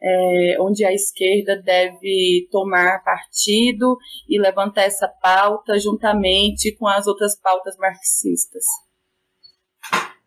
é, 0.00 0.56
onde 0.60 0.84
a 0.84 0.92
esquerda 0.92 1.60
deve 1.60 2.48
tomar 2.50 3.02
partido 3.02 3.96
e 4.28 4.40
levantar 4.40 4.82
essa 4.82 5.08
pauta 5.08 5.78
juntamente 5.78 6.76
com 6.76 6.86
as 6.86 7.06
outras 7.06 7.38
pautas 7.40 7.76
marxistas. 7.76 8.64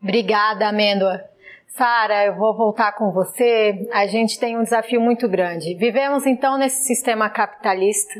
Obrigada, 0.01 0.70
Amêndoa. 0.70 1.32
Sara, 1.78 2.25
eu 2.25 2.36
vou 2.36 2.56
voltar 2.56 2.92
com 2.94 3.12
você. 3.12 3.88
A 3.94 4.06
gente 4.06 4.38
tem 4.38 4.58
um 4.58 4.63
desafio 4.63 5.00
muito 5.00 5.28
grande. 5.30 5.74
Vivemos 5.75 6.25
então 6.25 6.58
nesse 6.58 6.84
sistema 6.84 7.30
capitalista 7.30 8.13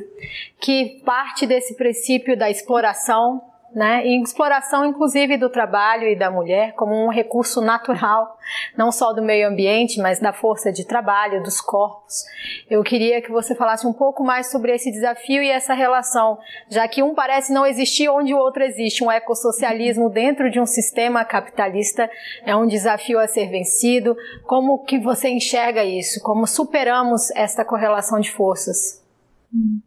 que 0.60 1.02
parte 1.06 1.46
desse 1.46 1.76
princípio 1.76 2.38
da 2.38 2.50
exploração 2.50 3.42
né? 3.74 4.06
E 4.06 4.22
exploração, 4.22 4.86
inclusive, 4.86 5.38
do 5.38 5.50
trabalho 5.50 6.08
e 6.08 6.16
da 6.16 6.30
mulher 6.30 6.74
como 6.74 6.94
um 6.94 7.10
recurso 7.10 7.62
natural, 7.62 8.38
não 8.78 8.92
só 8.92 9.14
do 9.14 9.22
meio 9.22 9.48
ambiente, 9.48 10.00
mas 10.00 10.20
da 10.20 10.34
força 10.34 10.72
de 10.72 10.86
trabalho, 10.86 11.42
dos 11.44 11.62
corpos. 11.62 12.24
Eu 12.70 12.84
queria 12.84 13.22
que 13.22 13.32
você 13.32 13.56
falasse 13.56 13.88
um 13.88 13.94
pouco 13.94 14.24
mais 14.24 14.52
sobre 14.52 14.74
esse 14.74 14.92
desafio 14.92 15.42
e 15.42 15.50
essa 15.50 15.74
relação, 15.74 16.38
já 16.70 16.88
que 16.88 17.02
um 17.02 17.16
parece 17.16 17.54
não 17.54 17.66
existir 17.66 18.10
onde 18.10 18.34
o 18.34 18.38
outro 18.38 18.64
existe. 18.64 19.04
Um 19.04 19.12
ecossocialismo 19.12 20.10
dentro 20.10 20.50
de 20.50 20.60
um 20.60 20.66
sistema 20.66 21.24
capitalista 21.24 22.10
é 22.46 22.56
um 22.56 22.68
desafio 22.68 23.20
a 23.20 23.28
ser 23.28 23.50
vencido. 23.50 24.16
Como 24.46 24.84
que 24.84 25.00
você 25.00 25.30
enxerga 25.30 25.84
isso? 25.84 26.22
Como 26.22 26.46
superamos 26.46 27.32
esta 27.32 27.64
correlação 27.64 28.20
de 28.20 28.32
forças? 28.32 29.02
Hum. 29.54 29.82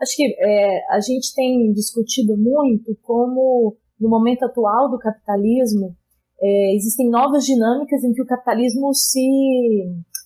Acho 0.00 0.16
que 0.16 0.34
é, 0.38 0.94
a 0.94 1.00
gente 1.00 1.34
tem 1.34 1.72
discutido 1.72 2.36
muito 2.36 2.96
como, 3.02 3.76
no 4.00 4.08
momento 4.08 4.44
atual 4.44 4.90
do 4.90 4.98
capitalismo, 4.98 5.94
é, 6.40 6.74
existem 6.74 7.10
novas 7.10 7.44
dinâmicas 7.44 8.02
em 8.02 8.12
que 8.12 8.22
o 8.22 8.26
capitalismo 8.26 8.94
se 8.94 9.84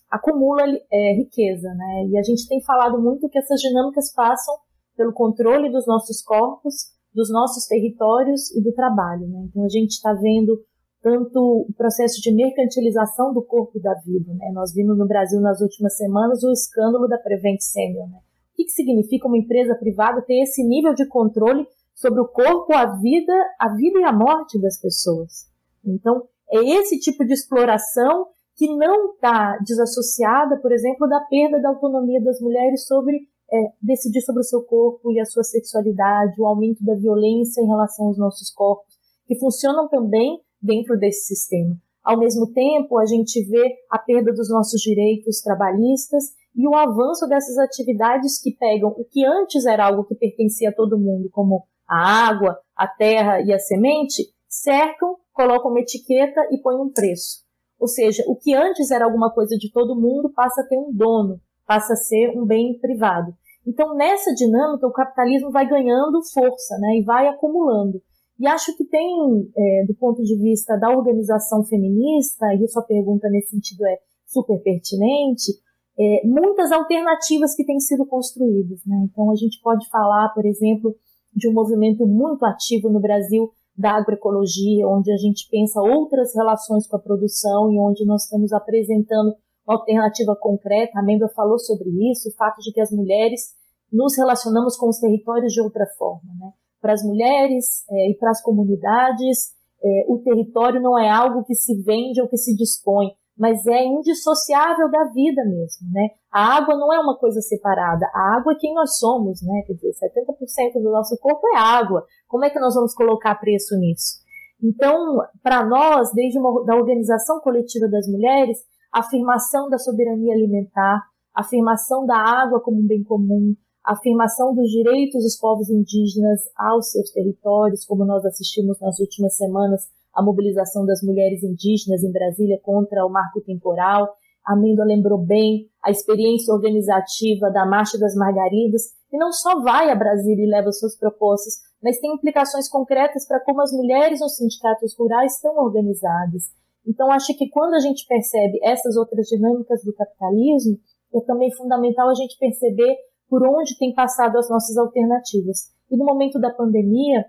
acumula 0.08 0.62
é, 0.92 1.14
riqueza, 1.14 1.68
né? 1.74 2.06
E 2.08 2.16
a 2.16 2.22
gente 2.22 2.46
tem 2.46 2.62
falado 2.62 3.02
muito 3.02 3.28
que 3.28 3.38
essas 3.38 3.60
dinâmicas 3.60 4.12
passam 4.14 4.54
pelo 4.96 5.12
controle 5.12 5.72
dos 5.72 5.86
nossos 5.88 6.22
corpos, 6.22 6.74
dos 7.12 7.30
nossos 7.30 7.66
territórios 7.66 8.54
e 8.54 8.62
do 8.62 8.72
trabalho, 8.72 9.26
né? 9.26 9.46
Então 9.48 9.64
a 9.64 9.68
gente 9.68 9.90
está 9.90 10.12
vendo 10.12 10.56
tanto 11.02 11.66
o 11.68 11.72
processo 11.76 12.20
de 12.20 12.32
mercantilização 12.32 13.34
do 13.34 13.42
corpo 13.42 13.76
e 13.76 13.82
da 13.82 13.94
vida, 13.94 14.32
né? 14.34 14.50
Nós 14.52 14.72
vimos 14.72 14.96
no 14.96 15.06
Brasil 15.06 15.40
nas 15.40 15.60
últimas 15.60 15.96
semanas 15.96 16.44
o 16.44 16.52
escândalo 16.52 17.08
da 17.08 17.18
Prevent 17.18 17.60
Senior, 17.60 18.08
né? 18.08 18.18
O 18.54 18.56
que, 18.56 18.68
significa 18.68 19.26
uma 19.26 19.36
empresa 19.36 19.74
privada 19.74 20.22
ter 20.22 20.40
esse 20.42 20.62
nível 20.62 20.94
de 20.94 21.06
controle 21.08 21.66
sobre 21.92 22.20
o 22.20 22.28
corpo, 22.28 22.72
a 22.72 22.86
vida, 22.86 23.32
a 23.58 23.74
vida 23.74 23.98
e 23.98 24.04
a 24.04 24.12
morte 24.12 24.60
das 24.60 24.80
pessoas? 24.80 25.50
Então, 25.84 26.22
é 26.48 26.58
esse 26.78 27.00
tipo 27.00 27.24
de 27.24 27.32
exploração 27.32 28.28
que 28.56 28.68
não 28.76 29.12
está 29.12 29.58
desassociada, 29.58 30.56
por 30.58 30.70
exemplo, 30.70 31.08
da 31.08 31.20
perda 31.22 31.60
da 31.60 31.70
autonomia 31.70 32.22
das 32.22 32.40
mulheres 32.40 32.86
sobre 32.86 33.26
é, 33.52 33.72
decidir 33.82 34.20
sobre 34.20 34.40
o 34.40 34.44
seu 34.44 34.62
corpo 34.62 35.10
e 35.10 35.20
a 35.20 35.24
sua 35.24 35.42
sexualidade, 35.42 36.40
o 36.40 36.46
aumento 36.46 36.84
da 36.84 36.94
violência 36.94 37.60
em 37.60 37.66
relação 37.66 38.06
aos 38.06 38.18
nossos 38.18 38.50
corpos, 38.50 38.94
que 39.26 39.38
funcionam 39.38 39.88
também 39.88 40.40
dentro 40.62 40.96
desse 40.96 41.26
sistema. 41.26 41.76
Ao 42.04 42.18
mesmo 42.18 42.52
tempo, 42.52 42.98
a 42.98 43.06
gente 43.06 43.42
vê 43.44 43.76
a 43.90 43.98
perda 43.98 44.32
dos 44.32 44.48
nossos 44.50 44.80
direitos 44.80 45.40
trabalhistas 45.40 46.24
e 46.54 46.68
o 46.68 46.74
avanço 46.74 47.26
dessas 47.26 47.58
atividades 47.58 48.40
que 48.40 48.56
pegam 48.56 48.90
o 48.90 49.04
que 49.04 49.24
antes 49.24 49.66
era 49.66 49.86
algo 49.86 50.04
que 50.04 50.14
pertencia 50.14 50.70
a 50.70 50.74
todo 50.74 50.98
mundo, 50.98 51.28
como 51.32 51.64
a 51.88 52.28
água, 52.28 52.58
a 52.76 52.86
terra 52.86 53.40
e 53.40 53.52
a 53.52 53.58
semente, 53.58 54.22
cercam, 54.48 55.16
colocam 55.32 55.70
uma 55.70 55.80
etiqueta 55.80 56.40
e 56.50 56.58
põem 56.58 56.80
um 56.80 56.92
preço. 56.92 57.44
Ou 57.78 57.88
seja, 57.88 58.22
o 58.28 58.36
que 58.36 58.54
antes 58.54 58.90
era 58.90 59.04
alguma 59.04 59.32
coisa 59.32 59.56
de 59.56 59.70
todo 59.72 60.00
mundo 60.00 60.32
passa 60.32 60.62
a 60.62 60.66
ter 60.66 60.78
um 60.78 60.92
dono, 60.92 61.40
passa 61.66 61.94
a 61.94 61.96
ser 61.96 62.30
um 62.38 62.46
bem 62.46 62.78
privado. 62.78 63.34
Então, 63.66 63.94
nessa 63.94 64.32
dinâmica, 64.32 64.86
o 64.86 64.92
capitalismo 64.92 65.50
vai 65.50 65.68
ganhando 65.68 66.22
força 66.32 66.78
né, 66.78 66.98
e 66.98 67.04
vai 67.04 67.26
acumulando. 67.26 68.00
E 68.38 68.46
acho 68.46 68.76
que 68.76 68.84
tem, 68.84 69.50
é, 69.56 69.84
do 69.86 69.94
ponto 69.94 70.22
de 70.22 70.36
vista 70.36 70.76
da 70.76 70.90
organização 70.90 71.64
feminista, 71.64 72.46
e 72.54 72.66
sua 72.68 72.82
pergunta 72.82 73.28
nesse 73.28 73.50
sentido 73.50 73.86
é 73.86 73.98
super 74.26 74.60
pertinente, 74.62 75.52
é, 75.98 76.26
muitas 76.26 76.72
alternativas 76.72 77.54
que 77.54 77.64
têm 77.64 77.78
sido 77.78 78.04
construídas. 78.06 78.80
Né? 78.86 79.06
Então, 79.10 79.30
a 79.30 79.34
gente 79.36 79.60
pode 79.62 79.88
falar, 79.88 80.28
por 80.30 80.44
exemplo, 80.44 80.94
de 81.34 81.48
um 81.48 81.52
movimento 81.52 82.06
muito 82.06 82.44
ativo 82.44 82.88
no 82.88 83.00
Brasil 83.00 83.50
da 83.76 83.92
agroecologia, 83.92 84.86
onde 84.86 85.12
a 85.12 85.16
gente 85.16 85.48
pensa 85.50 85.80
outras 85.80 86.34
relações 86.34 86.86
com 86.86 86.96
a 86.96 87.00
produção 87.00 87.72
e 87.72 87.80
onde 87.80 88.04
nós 88.04 88.24
estamos 88.24 88.52
apresentando 88.52 89.34
uma 89.66 89.78
alternativa 89.78 90.36
concreta. 90.36 90.98
A 90.98 91.02
Mendel 91.02 91.28
falou 91.30 91.58
sobre 91.58 91.88
isso, 92.10 92.28
o 92.28 92.34
fato 92.34 92.58
de 92.60 92.72
que 92.72 92.80
as 92.80 92.92
mulheres 92.92 93.52
nos 93.92 94.16
relacionamos 94.16 94.76
com 94.76 94.88
os 94.88 94.98
territórios 94.98 95.52
de 95.52 95.60
outra 95.60 95.86
forma. 95.98 96.30
Né? 96.38 96.52
Para 96.80 96.92
as 96.92 97.02
mulheres 97.02 97.84
é, 97.90 98.10
e 98.10 98.14
para 98.14 98.30
as 98.30 98.42
comunidades, 98.42 99.54
é, 99.82 100.04
o 100.08 100.18
território 100.18 100.80
não 100.80 100.98
é 100.98 101.10
algo 101.10 101.44
que 101.44 101.54
se 101.54 101.80
vende 101.82 102.20
ou 102.20 102.28
que 102.28 102.36
se 102.36 102.54
dispõe, 102.56 103.08
mas 103.36 103.66
é 103.66 103.84
indissociável 103.84 104.90
da 104.90 105.04
vida 105.12 105.44
mesmo, 105.44 105.90
né? 105.92 106.08
A 106.32 106.56
água 106.56 106.76
não 106.76 106.92
é 106.92 106.98
uma 106.98 107.18
coisa 107.18 107.40
separada, 107.40 108.06
a 108.14 108.36
água 108.36 108.52
é 108.52 108.56
quem 108.56 108.72
nós 108.74 108.98
somos, 108.98 109.42
né? 109.42 109.62
Quer 109.66 109.74
dizer, 109.74 109.92
70% 109.92 110.82
do 110.82 110.90
nosso 110.90 111.16
corpo 111.18 111.46
é 111.54 111.58
água. 111.58 112.04
Como 112.28 112.44
é 112.44 112.50
que 112.50 112.60
nós 112.60 112.74
vamos 112.74 112.94
colocar 112.94 113.34
preço 113.36 113.76
nisso? 113.78 114.22
Então, 114.62 115.18
para 115.42 115.66
nós, 115.66 116.12
desde 116.12 116.38
uma, 116.38 116.64
da 116.64 116.76
organização 116.76 117.40
coletiva 117.40 117.88
das 117.88 118.06
mulheres, 118.08 118.58
a 118.92 119.00
afirmação 119.00 119.68
da 119.68 119.78
soberania 119.78 120.34
alimentar, 120.34 121.02
a 121.34 121.40
afirmação 121.40 122.06
da 122.06 122.16
água 122.16 122.60
como 122.60 122.80
um 122.80 122.86
bem 122.86 123.02
comum, 123.02 123.54
a 123.84 123.92
afirmação 123.92 124.54
dos 124.54 124.70
direitos 124.70 125.22
dos 125.22 125.36
povos 125.38 125.68
indígenas 125.68 126.40
aos 126.56 126.90
seus 126.90 127.10
territórios, 127.10 127.84
como 127.84 128.04
nós 128.04 128.24
assistimos 128.24 128.80
nas 128.80 128.98
últimas 128.98 129.36
semanas 129.36 129.82
a 130.14 130.22
mobilização 130.22 130.86
das 130.86 131.02
mulheres 131.02 131.42
indígenas 131.42 132.02
em 132.02 132.12
Brasília 132.12 132.58
contra 132.62 133.04
o 133.04 133.10
marco 133.10 133.40
temporal. 133.40 134.14
A 134.46 134.54
Mendo 134.54 134.82
lembrou 134.84 135.18
bem 135.18 135.66
a 135.82 135.90
experiência 135.90 136.52
organizativa 136.52 137.50
da 137.50 137.66
Marcha 137.66 137.98
das 137.98 138.14
Margaridas, 138.14 138.82
que 139.08 139.16
não 139.16 139.32
só 139.32 139.60
vai 139.60 139.90
a 139.90 139.94
Brasília 139.94 140.44
e 140.44 140.50
leva 140.50 140.70
suas 140.70 140.96
propostas, 140.96 141.54
mas 141.82 141.98
tem 141.98 142.14
implicações 142.14 142.68
concretas 142.68 143.26
para 143.26 143.40
como 143.40 143.60
as 143.62 143.72
mulheres 143.72 144.20
nos 144.20 144.36
sindicatos 144.36 144.94
rurais 144.98 145.34
estão 145.34 145.56
organizadas. 145.56 146.44
Então, 146.86 147.10
acho 147.10 147.36
que 147.36 147.48
quando 147.48 147.74
a 147.74 147.80
gente 147.80 148.06
percebe 148.06 148.58
essas 148.62 148.96
outras 148.96 149.26
dinâmicas 149.26 149.82
do 149.84 149.94
capitalismo, 149.94 150.78
é 151.14 151.20
também 151.22 151.50
fundamental 151.54 152.10
a 152.10 152.14
gente 152.14 152.36
perceber 152.38 152.96
por 153.28 153.46
onde 153.46 153.78
tem 153.78 153.94
passado 153.94 154.36
as 154.36 154.48
nossas 154.50 154.76
alternativas. 154.76 155.72
E 155.90 155.96
no 155.96 156.04
momento 156.04 156.38
da 156.38 156.50
pandemia, 156.50 157.24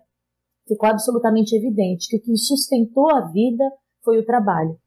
ficou 0.67 0.89
absolutamente 0.89 1.55
evidente 1.55 2.07
que 2.09 2.17
o 2.17 2.21
que 2.21 2.37
sustentou 2.37 3.09
a 3.11 3.21
vida 3.31 3.63
foi 4.03 4.19
o 4.19 4.25
trabalho. 4.25 4.77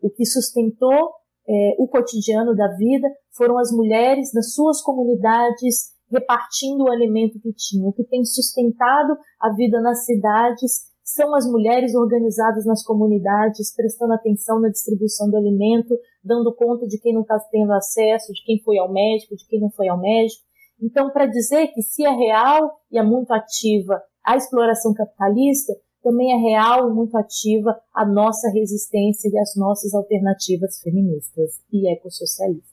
O 0.00 0.10
que 0.10 0.24
sustentou 0.24 1.12
é, 1.48 1.76
o 1.78 1.88
cotidiano 1.88 2.54
da 2.54 2.68
vida 2.76 3.08
foram 3.32 3.58
as 3.58 3.72
mulheres 3.72 4.32
nas 4.34 4.52
suas 4.54 4.80
comunidades 4.82 5.90
repartindo 6.10 6.84
o 6.84 6.90
alimento 6.90 7.40
que 7.40 7.52
tinham. 7.52 7.88
O 7.88 7.92
que 7.92 8.04
tem 8.04 8.24
sustentado 8.24 9.16
a 9.40 9.52
vida 9.54 9.80
nas 9.80 10.04
cidades 10.04 10.90
são 11.04 11.34
as 11.34 11.46
mulheres 11.46 11.94
organizadas 11.94 12.64
nas 12.64 12.84
comunidades, 12.84 13.74
prestando 13.74 14.12
atenção 14.12 14.60
na 14.60 14.68
distribuição 14.68 15.28
do 15.30 15.36
alimento, 15.36 15.96
dando 16.22 16.54
conta 16.54 16.86
de 16.86 16.98
quem 17.00 17.12
não 17.12 17.22
está 17.22 17.38
tendo 17.50 17.72
acesso, 17.72 18.32
de 18.32 18.44
quem 18.44 18.60
foi 18.62 18.78
ao 18.78 18.92
médico, 18.92 19.36
de 19.36 19.46
quem 19.46 19.60
não 19.60 19.70
foi 19.70 19.88
ao 19.88 19.98
médico. 19.98 20.42
Então, 20.80 21.10
para 21.10 21.26
dizer 21.26 21.68
que 21.68 21.82
se 21.82 22.04
é 22.04 22.10
real 22.10 22.80
e 22.90 22.98
é 22.98 23.02
muito 23.02 23.32
ativa 23.32 24.00
a 24.24 24.36
exploração 24.36 24.94
capitalista, 24.94 25.72
também 26.02 26.32
é 26.32 26.36
real 26.36 26.90
e 26.90 26.94
muito 26.94 27.16
ativa 27.16 27.78
a 27.94 28.06
nossa 28.06 28.50
resistência 28.50 29.28
e 29.28 29.38
as 29.38 29.54
nossas 29.56 29.94
alternativas 29.94 30.80
feministas 30.80 31.60
e 31.72 31.90
ecossocialistas. 31.92 32.70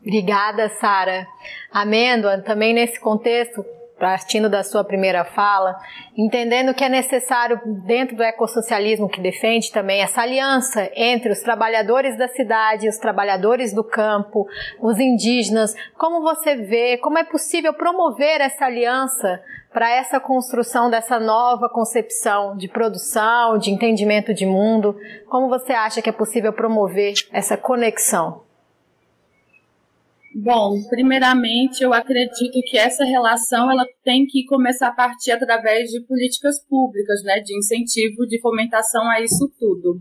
Obrigada, 0.00 0.68
Sara. 0.80 1.26
Amêndoa, 1.70 2.40
também 2.42 2.74
nesse 2.74 2.98
contexto, 3.00 3.64
partindo 3.98 4.48
da 4.48 4.62
sua 4.62 4.84
primeira 4.84 5.24
fala, 5.24 5.76
entendendo 6.16 6.72
que 6.74 6.84
é 6.84 6.88
necessário, 6.88 7.60
dentro 7.84 8.16
do 8.16 8.22
ecossocialismo 8.22 9.08
que 9.08 9.20
defende 9.20 9.72
também 9.72 10.00
essa 10.02 10.22
aliança 10.22 10.90
entre 10.94 11.32
os 11.32 11.40
trabalhadores 11.40 12.16
da 12.16 12.28
cidade, 12.28 12.88
os 12.88 12.98
trabalhadores 12.98 13.74
do 13.74 13.82
campo, 13.82 14.46
os 14.80 14.98
indígenas, 14.98 15.74
como 15.96 16.22
você 16.22 16.56
vê, 16.56 16.96
como 16.98 17.18
é 17.18 17.24
possível 17.24 17.74
promover 17.74 18.40
essa 18.40 18.66
aliança 18.66 19.42
para 19.72 19.90
essa 19.90 20.18
construção 20.18 20.88
dessa 20.88 21.20
nova 21.20 21.68
concepção 21.68 22.56
de 22.56 22.68
produção, 22.68 23.58
de 23.58 23.70
entendimento 23.70 24.32
de 24.32 24.46
mundo? 24.46 24.96
Como 25.28 25.48
você 25.48 25.72
acha 25.72 26.00
que 26.00 26.08
é 26.08 26.12
possível 26.12 26.52
promover 26.52 27.14
essa 27.32 27.56
conexão? 27.56 28.47
Bom, 30.40 30.76
primeiramente 30.88 31.82
eu 31.82 31.92
acredito 31.92 32.60
que 32.70 32.78
essa 32.78 33.04
relação 33.04 33.68
ela 33.68 33.84
tem 34.04 34.24
que 34.24 34.44
começar 34.44 34.88
a 34.88 34.94
partir 34.94 35.32
através 35.32 35.90
de 35.90 36.00
políticas 36.06 36.64
públicas, 36.68 37.24
né, 37.24 37.40
de 37.40 37.58
incentivo, 37.58 38.24
de 38.24 38.40
fomentação 38.40 39.02
a 39.10 39.20
isso 39.20 39.50
tudo. 39.58 40.00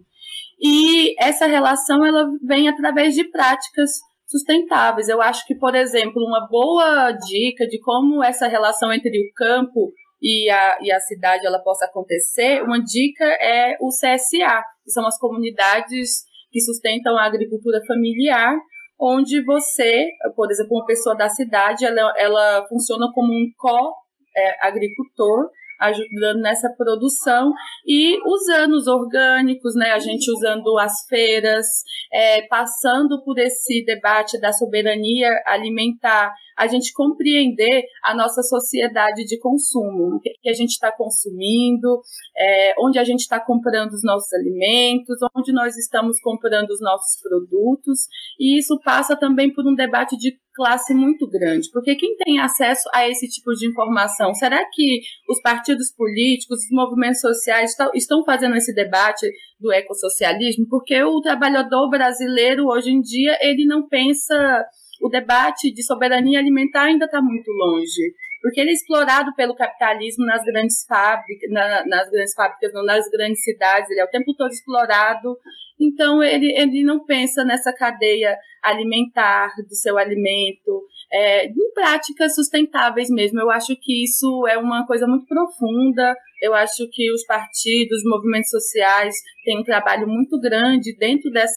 E 0.61 1.15
essa 1.19 1.47
relação 1.47 2.05
ela 2.05 2.27
vem 2.45 2.69
através 2.69 3.15
de 3.15 3.27
práticas 3.31 3.89
sustentáveis. 4.27 5.09
Eu 5.09 5.21
acho 5.23 5.43
que, 5.47 5.55
por 5.55 5.73
exemplo, 5.73 6.23
uma 6.23 6.47
boa 6.47 7.11
dica 7.13 7.65
de 7.65 7.79
como 7.79 8.23
essa 8.23 8.47
relação 8.47 8.93
entre 8.93 9.19
o 9.19 9.33
campo 9.35 9.91
e 10.21 10.49
a, 10.51 10.77
e 10.83 10.91
a 10.91 10.99
cidade 10.99 11.47
ela 11.47 11.59
possa 11.63 11.85
acontecer, 11.85 12.61
uma 12.61 12.79
dica 12.79 13.25
é 13.25 13.75
o 13.81 13.89
CSA, 13.89 14.61
que 14.83 14.91
são 14.91 15.05
as 15.07 15.17
comunidades 15.17 16.25
que 16.51 16.59
sustentam 16.61 17.17
a 17.17 17.25
agricultura 17.25 17.79
familiar, 17.87 18.55
onde 18.99 19.43
você, 19.43 20.09
por 20.35 20.49
exemplo, 20.51 20.77
uma 20.77 20.85
pessoa 20.85 21.15
da 21.15 21.29
cidade, 21.29 21.85
ela, 21.85 22.13
ela 22.17 22.65
funciona 22.67 23.11
como 23.13 23.31
um 23.31 23.51
co-agricultor, 23.57 25.45
é, 25.45 25.49
ajudando 25.79 26.41
nessa 26.41 26.69
produção 26.69 27.51
e 27.85 28.17
usando 28.25 28.73
os 28.73 28.87
orgânicos, 28.87 29.75
né? 29.75 29.91
A 29.91 29.99
gente 29.99 30.29
usando 30.31 30.77
as 30.77 31.05
feiras, 31.07 31.65
é, 32.11 32.41
passando 32.47 33.23
por 33.23 33.37
esse 33.37 33.83
debate 33.85 34.39
da 34.39 34.51
soberania 34.51 35.29
alimentar, 35.45 36.33
a 36.57 36.65
gente 36.65 36.91
compreender 36.91 37.83
a 38.03 38.15
nossa 38.15 38.41
sociedade 38.41 39.25
de 39.25 39.37
consumo, 39.39 40.15
o 40.15 40.19
que 40.19 40.49
a 40.49 40.53
gente 40.53 40.71
está 40.71 40.91
consumindo, 40.91 42.01
é, 42.35 42.73
onde 42.79 42.97
a 42.97 43.03
gente 43.03 43.19
está 43.19 43.39
comprando 43.39 43.91
os 43.91 44.03
nossos 44.03 44.33
alimentos, 44.33 45.17
onde 45.35 45.53
nós 45.53 45.77
estamos 45.77 46.19
comprando 46.19 46.71
os 46.71 46.81
nossos 46.81 47.21
produtos, 47.21 48.07
e 48.39 48.57
isso 48.57 48.79
passa 48.83 49.15
também 49.15 49.53
por 49.53 49.67
um 49.67 49.75
debate 49.75 50.17
de 50.17 50.35
classe 50.57 50.91
muito 50.91 51.29
grande, 51.29 51.69
porque 51.71 51.95
quem 51.95 52.17
tem 52.17 52.39
acesso 52.39 52.89
a 52.91 53.07
esse 53.07 53.27
tipo 53.29 53.53
de 53.53 53.69
informação, 53.69 54.33
será 54.33 54.59
que 54.73 55.01
os 55.29 55.39
partidos 55.39 55.93
políticos, 55.95 56.57
os 56.63 56.71
movimentos 56.71 57.21
sociais 57.21 57.75
estão 57.93 58.25
fazendo 58.25 58.55
esse 58.55 58.73
debate 58.73 59.29
do 59.59 59.71
ecossocialismo? 59.71 60.65
Porque 60.67 60.99
o 61.03 61.21
trabalhador 61.21 61.87
brasileiro 61.91 62.65
hoje 62.65 62.89
em 62.89 62.99
dia 62.99 63.37
ele 63.39 63.65
não 63.65 63.87
pensa 63.87 64.65
o 64.99 65.09
debate 65.09 65.71
de 65.71 65.83
soberania 65.83 66.39
alimentar 66.39 66.85
ainda 66.85 67.05
está 67.05 67.21
muito 67.21 67.51
longe, 67.51 68.15
porque 68.41 68.59
ele 68.59 68.71
é 68.71 68.73
explorado 68.73 69.31
pelo 69.35 69.55
capitalismo 69.55 70.25
nas 70.25 70.43
grandes 70.43 70.83
fábricas, 70.87 71.51
na, 71.51 71.85
nas 71.85 72.09
grandes 72.09 72.33
fábricas, 72.33 72.73
não 72.73 72.83
nas 72.83 73.07
grandes 73.11 73.43
cidades, 73.43 73.91
ele 73.91 73.99
é 73.99 74.05
o 74.05 74.09
tempo 74.09 74.33
todo 74.35 74.51
explorado. 74.51 75.37
Então 75.79 76.23
ele, 76.23 76.51
ele 76.57 76.83
não 76.83 77.05
pensa 77.05 77.43
nessa 77.43 77.73
cadeia 77.73 78.37
alimentar 78.63 79.49
do 79.67 79.75
seu 79.75 79.97
alimento, 79.97 80.83
é, 81.11 81.47
em 81.47 81.73
práticas 81.73 82.35
sustentáveis 82.35 83.09
mesmo. 83.09 83.39
Eu 83.39 83.49
acho 83.49 83.75
que 83.79 84.03
isso 84.03 84.45
é 84.47 84.57
uma 84.57 84.85
coisa 84.85 85.07
muito 85.07 85.25
profunda. 85.25 86.15
Eu 86.41 86.53
acho 86.53 86.87
que 86.91 87.11
os 87.11 87.25
partidos, 87.25 87.99
os 87.99 88.09
movimentos 88.09 88.49
sociais 88.49 89.15
têm 89.43 89.59
um 89.59 89.63
trabalho 89.63 90.07
muito 90.07 90.39
grande 90.39 90.95
dentro 90.97 91.31
dessa 91.31 91.56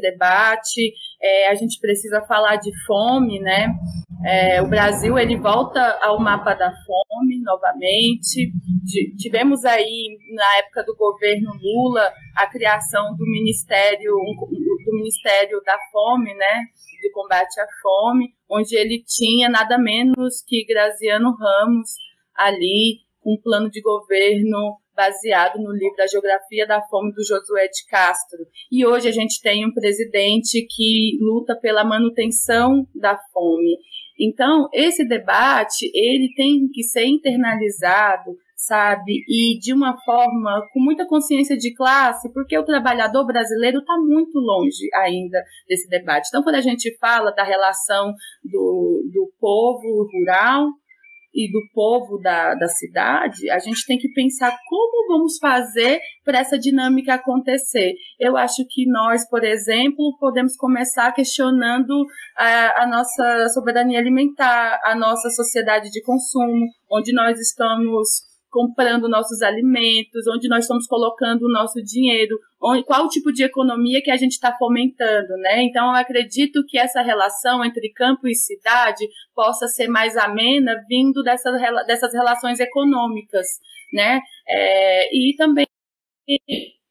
debate, 0.00 0.92
é, 1.22 1.48
a 1.48 1.54
gente 1.54 1.78
precisa 1.80 2.20
falar 2.22 2.56
de 2.56 2.70
fome, 2.86 3.40
né? 3.40 3.68
É, 4.24 4.62
o 4.62 4.68
Brasil 4.68 5.18
ele 5.18 5.36
volta 5.36 5.80
ao 6.02 6.18
mapa 6.18 6.54
da 6.54 6.70
fome 6.70 7.40
novamente. 7.42 8.50
Tivemos 9.18 9.64
aí 9.64 10.18
na 10.34 10.58
época 10.58 10.84
do 10.84 10.96
governo 10.96 11.50
Lula 11.60 12.12
a 12.36 12.46
criação 12.46 13.14
do 13.16 13.24
ministério 13.24 14.12
do 14.12 14.92
Ministério 14.94 15.60
da 15.64 15.76
Fome, 15.92 16.34
né? 16.34 16.62
Do 17.02 17.12
combate 17.12 17.60
à 17.60 17.66
fome, 17.82 18.34
onde 18.50 18.76
ele 18.76 19.02
tinha 19.06 19.48
nada 19.48 19.78
menos 19.78 20.42
que 20.46 20.64
Graziano 20.64 21.36
Ramos 21.36 21.90
ali 22.34 23.05
um 23.26 23.36
plano 23.42 23.68
de 23.68 23.80
governo 23.82 24.76
baseado 24.94 25.58
no 25.58 25.72
livro 25.72 26.00
A 26.00 26.06
Geografia 26.06 26.66
da 26.66 26.80
Fome 26.82 27.12
do 27.12 27.22
Josué 27.22 27.66
de 27.66 27.84
Castro. 27.90 28.38
E 28.72 28.86
hoje 28.86 29.08
a 29.08 29.12
gente 29.12 29.42
tem 29.42 29.66
um 29.66 29.74
presidente 29.74 30.66
que 30.74 31.18
luta 31.20 31.54
pela 31.54 31.84
manutenção 31.84 32.86
da 32.94 33.18
fome. 33.32 33.76
Então, 34.18 34.68
esse 34.72 35.06
debate, 35.06 35.90
ele 35.92 36.32
tem 36.34 36.66
que 36.72 36.82
ser 36.82 37.04
internalizado, 37.04 38.34
sabe? 38.56 39.22
E 39.28 39.58
de 39.58 39.74
uma 39.74 39.94
forma 40.02 40.66
com 40.72 40.80
muita 40.80 41.06
consciência 41.06 41.54
de 41.54 41.74
classe, 41.74 42.32
porque 42.32 42.56
o 42.56 42.64
trabalhador 42.64 43.26
brasileiro 43.26 43.80
está 43.80 43.94
muito 43.98 44.38
longe 44.38 44.88
ainda 44.94 45.38
desse 45.68 45.86
debate. 45.90 46.28
Então, 46.28 46.42
quando 46.42 46.56
a 46.56 46.62
gente 46.62 46.96
fala 46.96 47.30
da 47.32 47.44
relação 47.44 48.14
do, 48.42 49.02
do 49.12 49.30
povo 49.38 50.08
rural 50.10 50.68
e 51.36 51.52
do 51.52 51.60
povo 51.74 52.18
da, 52.18 52.54
da 52.54 52.66
cidade, 52.66 53.50
a 53.50 53.58
gente 53.58 53.84
tem 53.86 53.98
que 53.98 54.08
pensar 54.14 54.56
como 54.66 55.06
vamos 55.06 55.36
fazer 55.38 56.00
para 56.24 56.38
essa 56.38 56.58
dinâmica 56.58 57.14
acontecer. 57.14 57.92
Eu 58.18 58.38
acho 58.38 58.64
que 58.70 58.90
nós, 58.90 59.28
por 59.28 59.44
exemplo, 59.44 60.16
podemos 60.18 60.56
começar 60.56 61.12
questionando 61.12 62.06
a, 62.34 62.84
a 62.84 62.86
nossa 62.86 63.48
soberania 63.50 63.98
alimentar, 63.98 64.80
a 64.82 64.94
nossa 64.94 65.28
sociedade 65.28 65.90
de 65.90 66.02
consumo, 66.02 66.66
onde 66.90 67.12
nós 67.12 67.38
estamos 67.38 68.08
comprando 68.56 69.06
nossos 69.06 69.42
alimentos, 69.42 70.26
onde 70.34 70.48
nós 70.48 70.64
estamos 70.64 70.86
colocando 70.86 71.42
o 71.42 71.52
nosso 71.52 71.82
dinheiro, 71.82 72.38
onde, 72.58 72.82
qual 72.84 73.04
o 73.04 73.08
tipo 73.08 73.30
de 73.30 73.44
economia 73.44 74.00
que 74.02 74.10
a 74.10 74.16
gente 74.16 74.32
está 74.32 74.56
fomentando, 74.56 75.36
né? 75.42 75.62
Então, 75.62 75.88
eu 75.88 75.96
acredito 75.96 76.64
que 76.66 76.78
essa 76.78 77.02
relação 77.02 77.62
entre 77.62 77.92
campo 77.92 78.26
e 78.26 78.34
cidade 78.34 79.06
possa 79.34 79.68
ser 79.68 79.88
mais 79.88 80.16
amena 80.16 80.74
vindo 80.88 81.22
dessas, 81.22 81.60
dessas 81.86 82.14
relações 82.14 82.58
econômicas, 82.58 83.46
né? 83.92 84.20
É, 84.48 85.14
e 85.14 85.36
também 85.36 85.66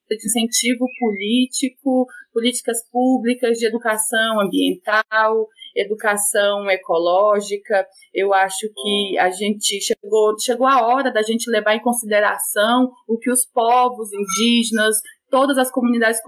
de 0.09 0.27
incentivo 0.27 0.85
político, 0.99 2.05
políticas 2.33 2.77
públicas 2.91 3.57
de 3.57 3.65
educação 3.65 4.41
ambiental, 4.41 5.47
educação 5.75 6.69
ecológica. 6.69 7.85
Eu 8.13 8.33
acho 8.33 8.67
que 8.73 9.17
a 9.17 9.29
gente 9.29 9.81
chegou, 9.81 10.39
chegou 10.39 10.67
a 10.67 10.85
hora 10.85 11.11
da 11.11 11.21
gente 11.21 11.49
levar 11.49 11.75
em 11.75 11.81
consideração 11.81 12.91
o 13.07 13.17
que 13.17 13.31
os 13.31 13.45
povos 13.45 14.09
indígenas, 14.13 14.95
todas 15.29 15.57
as 15.57 15.71
comunidades 15.71 16.19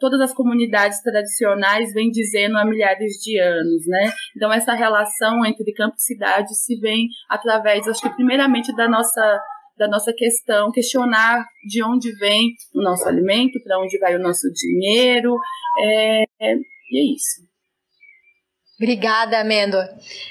todas 0.00 0.20
as 0.20 0.32
comunidades 0.32 1.02
tradicionais 1.02 1.92
vêm 1.92 2.10
dizendo 2.10 2.56
há 2.56 2.64
milhares 2.64 3.12
de 3.22 3.38
anos, 3.38 3.86
né? 3.86 4.10
Então 4.34 4.50
essa 4.50 4.72
relação 4.72 5.44
entre 5.44 5.72
campo 5.74 5.94
e 5.98 6.02
cidade 6.02 6.54
se 6.54 6.80
vem 6.80 7.08
através, 7.28 7.86
acho 7.86 8.00
que 8.00 8.14
primeiramente 8.14 8.74
da 8.74 8.88
nossa 8.88 9.42
da 9.78 9.88
nossa 9.88 10.12
questão, 10.12 10.72
questionar 10.72 11.46
de 11.66 11.82
onde 11.82 12.12
vem 12.18 12.50
o 12.74 12.82
nosso 12.82 13.06
alimento, 13.06 13.62
para 13.62 13.80
onde 13.80 13.98
vai 13.98 14.16
o 14.16 14.22
nosso 14.22 14.48
dinheiro, 14.52 15.36
é, 15.82 16.24
e 16.90 16.98
é 16.98 17.14
isso. 17.14 17.47
Obrigada, 18.80 19.40
Amêndoa. 19.40 19.88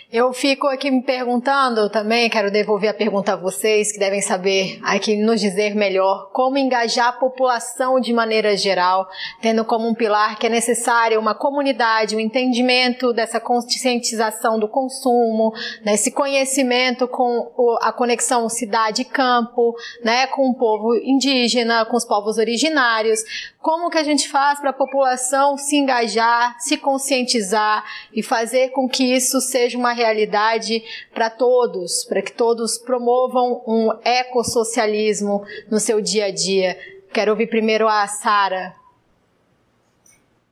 Eu 0.09 0.31
fico 0.31 0.67
aqui 0.67 0.89
me 0.89 1.03
perguntando 1.03 1.89
também, 1.89 2.29
quero 2.29 2.49
devolver 2.49 2.89
a 2.89 2.93
pergunta 2.93 3.33
a 3.33 3.35
vocês 3.35 3.91
que 3.91 3.99
devem 3.99 4.21
saber 4.21 4.79
aqui 4.83 5.17
nos 5.17 5.41
dizer 5.41 5.75
melhor 5.75 6.29
como 6.31 6.57
engajar 6.57 7.09
a 7.09 7.11
população 7.11 7.99
de 7.99 8.13
maneira 8.13 8.55
geral, 8.55 9.05
tendo 9.41 9.65
como 9.65 9.85
um 9.85 9.93
pilar 9.93 10.39
que 10.39 10.47
é 10.47 10.49
necessário 10.49 11.19
uma 11.19 11.35
comunidade, 11.35 12.15
um 12.15 12.21
entendimento 12.21 13.11
dessa 13.11 13.37
conscientização 13.37 14.57
do 14.57 14.69
consumo, 14.69 15.51
né, 15.83 15.95
esse 15.95 16.09
conhecimento 16.09 17.05
com 17.05 17.51
a 17.81 17.91
conexão 17.91 18.47
cidade-campo, 18.47 19.75
né, 20.05 20.25
com 20.27 20.49
o 20.49 20.55
povo 20.55 20.95
indígena, 20.95 21.83
com 21.83 21.97
os 21.97 22.05
povos 22.05 22.37
originários. 22.37 23.19
Como 23.59 23.89
que 23.89 23.97
a 23.97 24.03
gente 24.03 24.29
faz 24.29 24.61
para 24.61 24.69
a 24.69 24.73
população 24.73 25.57
se 25.57 25.75
engajar, 25.75 26.55
se 26.59 26.77
conscientizar 26.77 27.83
e 28.13 28.23
fazer 28.23 28.36
com 28.73 28.87
que 28.87 29.15
isso 29.15 29.41
seja 29.41 29.77
uma 29.77 29.93
realidade 29.93 30.83
para 31.13 31.29
todos, 31.29 32.05
para 32.05 32.21
que 32.21 32.31
todos 32.31 32.77
promovam 32.77 33.63
um 33.67 33.89
ecossocialismo 34.03 35.43
no 35.71 35.79
seu 35.79 36.01
dia 36.01 36.25
a 36.25 36.31
dia. 36.31 36.77
Quero 37.13 37.31
ouvir 37.31 37.47
primeiro 37.47 37.87
a 37.87 38.05
Sara. 38.07 38.75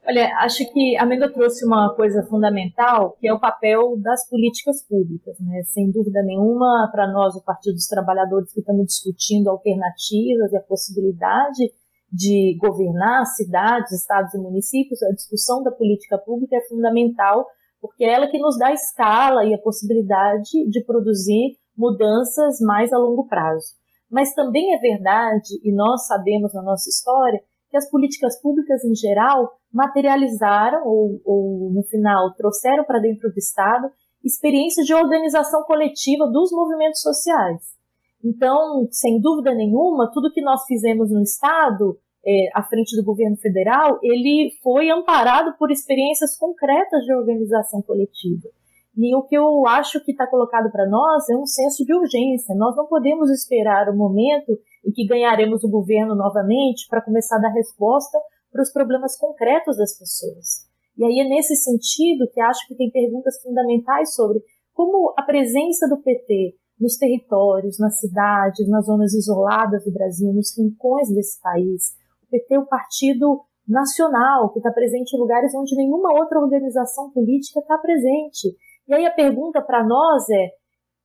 Olha, 0.07 0.35
acho 0.37 0.71
que 0.71 0.95
a 0.97 1.05
Menda 1.05 1.31
trouxe 1.31 1.65
uma 1.65 1.93
coisa 1.95 2.21
fundamental, 2.23 3.17
que 3.19 3.27
é 3.27 3.33
o 3.33 3.39
papel 3.39 3.97
das 3.97 4.27
políticas 4.29 4.83
públicas. 4.83 5.35
Né? 5.39 5.63
Sem 5.63 5.89
dúvida 5.89 6.21
nenhuma, 6.21 6.89
para 6.91 7.11
nós, 7.11 7.35
o 7.35 7.43
Partido 7.43 7.73
dos 7.73 7.87
Trabalhadores, 7.87 8.53
que 8.53 8.59
estamos 8.59 8.85
discutindo 8.85 9.49
alternativas 9.49 10.51
e 10.51 10.57
a 10.57 10.61
possibilidade 10.61 11.73
de 12.11 12.55
governar 12.59 13.25
cidades, 13.25 13.91
estados 13.91 14.33
e 14.33 14.37
municípios, 14.37 15.01
a 15.01 15.11
discussão 15.11 15.63
da 15.63 15.71
política 15.71 16.17
pública 16.19 16.55
é 16.55 16.67
fundamental 16.67 17.45
porque 17.87 18.03
é 18.03 18.13
ela 18.13 18.27
que 18.27 18.39
nos 18.39 18.57
dá 18.57 18.71
escala 18.71 19.45
e 19.45 19.53
a 19.53 19.57
possibilidade 19.57 20.69
de 20.69 20.83
produzir 20.85 21.57
mudanças 21.77 22.59
mais 22.61 22.91
a 22.93 22.97
longo 22.97 23.27
prazo. 23.27 23.75
Mas 24.09 24.33
também 24.33 24.73
é 24.73 24.77
verdade, 24.77 25.59
e 25.63 25.73
nós 25.73 26.07
sabemos 26.07 26.53
na 26.53 26.61
nossa 26.61 26.89
história, 26.89 27.41
que 27.69 27.77
as 27.77 27.89
políticas 27.89 28.39
públicas 28.41 28.83
em 28.83 28.95
geral 28.95 29.51
materializaram 29.73 30.87
ou, 30.87 31.19
ou 31.25 31.71
no 31.71 31.83
final 31.83 32.33
trouxeram 32.35 32.85
para 32.85 32.99
dentro 32.99 33.29
do 33.29 33.37
Estado 33.37 33.89
experiências 34.23 34.85
de 34.85 34.93
organização 34.93 35.63
coletiva 35.63 36.27
dos 36.27 36.51
movimentos 36.51 37.01
sociais. 37.01 37.75
Então, 38.23 38.87
sem 38.89 39.19
dúvida 39.19 39.53
nenhuma, 39.53 40.09
tudo 40.11 40.31
que 40.31 40.41
nós 40.41 40.63
fizemos 40.65 41.11
no 41.11 41.21
Estado 41.21 41.97
é, 42.25 42.49
à 42.53 42.63
frente 42.63 42.95
do 42.95 43.03
governo 43.03 43.37
federal, 43.37 43.99
ele 44.01 44.51
foi 44.63 44.89
amparado 44.89 45.55
por 45.57 45.71
experiências 45.71 46.35
concretas 46.37 47.03
de 47.03 47.13
organização 47.13 47.81
coletiva. 47.81 48.49
E 48.97 49.13
o 49.13 49.23
que 49.23 49.35
eu 49.35 49.67
acho 49.67 50.03
que 50.03 50.11
está 50.11 50.25
colocado 50.25 50.71
para 50.71 50.87
nós 50.87 51.29
é 51.29 51.35
um 51.35 51.45
senso 51.45 51.83
de 51.85 51.93
urgência. 51.93 52.55
Nós 52.55 52.75
não 52.75 52.87
podemos 52.87 53.29
esperar 53.29 53.89
o 53.89 53.95
momento 53.95 54.57
em 54.85 54.91
que 54.91 55.05
ganharemos 55.05 55.63
o 55.63 55.69
governo 55.69 56.15
novamente 56.15 56.87
para 56.89 57.01
começar 57.01 57.35
a 57.35 57.41
dar 57.41 57.49
resposta 57.49 58.17
para 58.51 58.61
os 58.61 58.71
problemas 58.71 59.17
concretos 59.17 59.77
das 59.77 59.97
pessoas. 59.97 60.65
E 60.97 61.03
aí 61.03 61.19
é 61.19 61.27
nesse 61.27 61.57
sentido 61.57 62.29
que 62.33 62.39
acho 62.39 62.65
que 62.67 62.75
tem 62.75 62.89
perguntas 62.89 63.41
fundamentais 63.41 64.15
sobre 64.15 64.41
como 64.73 65.13
a 65.17 65.23
presença 65.23 65.89
do 65.89 66.01
PT 66.01 66.55
nos 66.79 66.95
territórios, 66.95 67.77
nas 67.77 67.99
cidades, 67.99 68.67
nas 68.69 68.85
zonas 68.85 69.13
isoladas 69.13 69.83
do 69.83 69.91
Brasil, 69.91 70.31
nos 70.33 70.57
rincões 70.57 71.09
desse 71.13 71.41
país. 71.41 71.95
PT 72.39 72.57
o 72.57 72.65
partido 72.65 73.41
nacional 73.67 74.51
que 74.51 74.59
está 74.59 74.71
presente 74.71 75.15
em 75.15 75.19
lugares 75.19 75.53
onde 75.55 75.75
nenhuma 75.75 76.13
outra 76.13 76.39
organização 76.39 77.09
política 77.11 77.59
está 77.59 77.77
presente. 77.77 78.55
E 78.87 78.93
aí 78.93 79.05
a 79.05 79.11
pergunta 79.11 79.61
para 79.61 79.83
nós 79.83 80.29
é, 80.29 80.45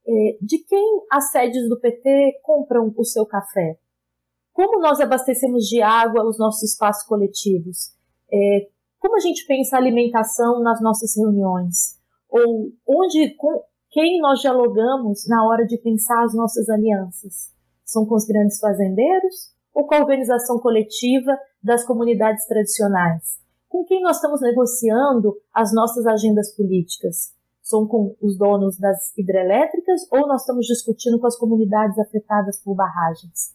é, 0.07 0.39
de 0.43 0.59
quem 0.59 1.01
as 1.11 1.31
sedes 1.31 1.69
do 1.69 1.81
PT 1.81 2.41
compram 2.43 2.93
o 2.97 3.05
seu 3.05 3.25
café? 3.25 3.79
Como 4.53 4.81
nós 4.81 5.01
abastecemos 5.01 5.65
de 5.67 5.81
água 5.81 6.27
os 6.27 6.39
nossos 6.39 6.63
espaços 6.73 7.07
coletivos? 7.07 7.95
É, 8.31 8.69
como 8.99 9.17
a 9.17 9.21
gente 9.21 9.47
pensa 9.47 9.77
a 9.77 9.79
alimentação 9.79 10.61
nas 10.61 10.83
nossas 10.83 11.17
reuniões? 11.17 11.99
Ou 12.29 12.71
onde, 12.87 13.35
com 13.37 13.63
quem 13.91 14.21
nós 14.21 14.41
dialogamos 14.41 15.27
na 15.27 15.47
hora 15.47 15.65
de 15.65 15.79
pensar 15.79 16.23
as 16.25 16.35
nossas 16.35 16.69
alianças? 16.69 17.55
São 17.85 18.05
com 18.05 18.15
os 18.15 18.27
grandes 18.27 18.59
fazendeiros 18.61 19.59
ou 19.75 19.87
com 19.87 19.95
a 19.95 20.01
organização 20.01 20.59
coletiva 20.59 21.39
das 21.63 21.85
comunidades 21.85 22.47
tradicionais? 22.47 23.41
Com 23.69 23.85
quem 23.85 24.03
nós 24.03 24.17
estamos 24.17 24.41
negociando 24.41 25.37
as 25.55 25.73
nossas 25.73 26.07
agendas 26.07 26.55
políticas? 26.55 27.33
São 27.63 27.87
com 27.87 28.17
os 28.21 28.37
donos 28.37 28.79
das 28.79 29.17
hidrelétricas 29.17 30.03
ou 30.11 30.27
nós 30.27 30.41
estamos 30.41 30.67
discutindo 30.67 31.21
com 31.21 31.27
as 31.27 31.37
comunidades 31.37 31.99
afetadas 31.99 32.61
por 32.63 32.75
barragens? 32.75 33.55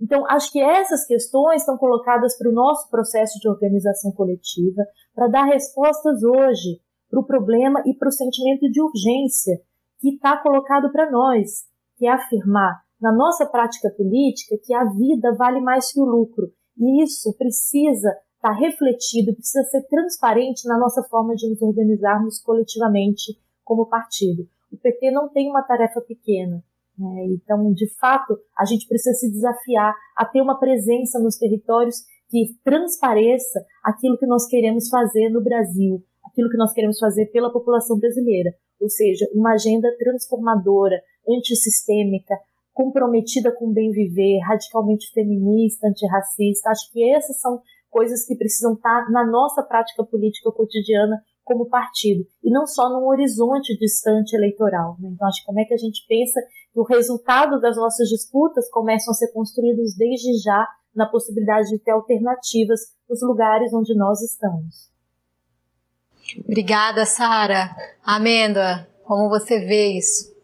Então, 0.00 0.26
acho 0.28 0.52
que 0.52 0.60
essas 0.60 1.06
questões 1.06 1.62
estão 1.62 1.78
colocadas 1.78 2.36
para 2.36 2.50
o 2.50 2.52
nosso 2.52 2.90
processo 2.90 3.38
de 3.38 3.48
organização 3.48 4.12
coletiva, 4.12 4.82
para 5.14 5.28
dar 5.28 5.44
respostas 5.44 6.22
hoje 6.22 6.80
para 7.08 7.20
o 7.20 7.24
problema 7.24 7.82
e 7.86 7.94
para 7.94 8.08
o 8.08 8.12
sentimento 8.12 8.70
de 8.70 8.82
urgência 8.82 9.60
que 9.98 10.14
está 10.14 10.36
colocado 10.42 10.90
para 10.92 11.10
nós, 11.10 11.64
que 11.96 12.06
é 12.06 12.12
afirmar 12.12 12.85
na 13.00 13.12
nossa 13.12 13.46
prática 13.46 13.90
política 13.90 14.56
que 14.62 14.74
a 14.74 14.84
vida 14.84 15.34
vale 15.34 15.60
mais 15.60 15.92
que 15.92 16.00
o 16.00 16.04
lucro. 16.04 16.50
E 16.78 17.02
isso 17.02 17.32
precisa 17.36 18.08
estar 18.36 18.52
tá 18.52 18.52
refletido, 18.52 19.34
precisa 19.34 19.64
ser 19.64 19.82
transparente 19.88 20.66
na 20.66 20.78
nossa 20.78 21.02
forma 21.04 21.34
de 21.34 21.48
nos 21.48 21.60
organizarmos 21.62 22.40
coletivamente 22.40 23.38
como 23.64 23.86
partido. 23.86 24.46
O 24.72 24.76
PT 24.76 25.10
não 25.10 25.28
tem 25.28 25.50
uma 25.50 25.62
tarefa 25.62 26.00
pequena. 26.00 26.62
Né? 26.98 27.26
Então, 27.26 27.72
de 27.72 27.88
fato, 27.98 28.38
a 28.58 28.64
gente 28.64 28.86
precisa 28.88 29.14
se 29.14 29.30
desafiar 29.30 29.94
a 30.16 30.24
ter 30.24 30.40
uma 30.40 30.58
presença 30.58 31.18
nos 31.18 31.36
territórios 31.36 31.96
que 32.28 32.56
transpareça 32.64 33.64
aquilo 33.84 34.18
que 34.18 34.26
nós 34.26 34.46
queremos 34.46 34.88
fazer 34.88 35.28
no 35.30 35.42
Brasil, 35.42 36.02
aquilo 36.24 36.50
que 36.50 36.56
nós 36.56 36.72
queremos 36.72 36.98
fazer 36.98 37.26
pela 37.26 37.52
população 37.52 37.98
brasileira, 37.98 38.52
ou 38.80 38.88
seja, 38.88 39.26
uma 39.32 39.52
agenda 39.52 39.88
transformadora, 39.98 41.00
antissistêmica, 41.28 42.34
comprometida 42.76 43.50
com 43.50 43.70
o 43.70 43.72
bem 43.72 43.90
viver, 43.90 44.38
radicalmente 44.40 45.10
feminista, 45.10 45.88
antirracista. 45.88 46.68
Acho 46.68 46.92
que 46.92 47.10
essas 47.10 47.40
são 47.40 47.58
coisas 47.88 48.26
que 48.26 48.36
precisam 48.36 48.74
estar 48.74 49.10
na 49.10 49.26
nossa 49.26 49.62
prática 49.62 50.04
política 50.04 50.52
cotidiana 50.52 51.16
como 51.42 51.70
partido, 51.70 52.26
e 52.42 52.50
não 52.50 52.66
só 52.66 52.90
num 52.90 53.06
horizonte 53.06 53.78
distante 53.78 54.34
eleitoral. 54.34 54.96
Né? 54.98 55.08
Então, 55.14 55.26
acho 55.26 55.40
que 55.40 55.46
como 55.46 55.60
é 55.60 55.64
que 55.64 55.72
a 55.72 55.78
gente 55.78 56.04
pensa 56.06 56.40
que 56.72 56.78
o 56.78 56.82
resultado 56.82 57.60
das 57.60 57.76
nossas 57.76 58.08
disputas 58.08 58.68
começam 58.68 59.12
a 59.12 59.14
ser 59.14 59.32
construídos 59.32 59.96
desde 59.96 60.36
já 60.42 60.66
na 60.94 61.06
possibilidade 61.06 61.70
de 61.70 61.78
ter 61.78 61.92
alternativas 61.92 62.80
nos 63.08 63.22
lugares 63.22 63.72
onde 63.72 63.96
nós 63.96 64.20
estamos. 64.20 64.90
Obrigada, 66.44 67.06
Sara. 67.06 67.70
Amêndoa, 68.04 68.86
como 69.04 69.30
você 69.30 69.60
vê 69.60 69.96
isso? 69.96 70.35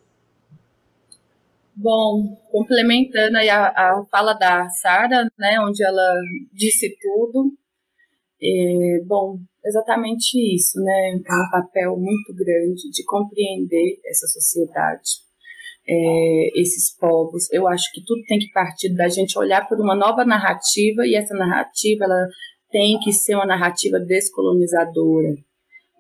Bom, 1.74 2.36
complementando 2.50 3.38
aí 3.38 3.48
a, 3.48 3.68
a 3.68 4.04
fala 4.10 4.34
da 4.34 4.68
Sara, 4.68 5.24
né, 5.38 5.58
onde 5.60 5.82
ela 5.82 6.14
disse 6.52 6.94
tudo, 7.00 7.50
é, 8.42 9.04
bom, 9.06 9.38
exatamente 9.64 10.36
isso, 10.54 10.78
né, 10.80 11.12
é 11.12 11.16
um 11.16 11.50
papel 11.50 11.96
muito 11.96 12.34
grande 12.34 12.90
de 12.90 13.04
compreender 13.04 13.98
essa 14.04 14.26
sociedade, 14.26 15.22
é, 15.88 16.60
esses 16.60 16.94
povos. 16.98 17.50
Eu 17.50 17.66
acho 17.66 17.90
que 17.92 18.04
tudo 18.04 18.20
tem 18.26 18.38
que 18.38 18.52
partir 18.52 18.94
da 18.94 19.08
gente 19.08 19.38
olhar 19.38 19.66
por 19.66 19.80
uma 19.80 19.96
nova 19.96 20.26
narrativa 20.26 21.06
e 21.06 21.14
essa 21.14 21.34
narrativa 21.34 22.04
ela 22.04 22.28
tem 22.70 22.98
que 22.98 23.12
ser 23.12 23.34
uma 23.34 23.46
narrativa 23.46 23.98
descolonizadora, 23.98 25.36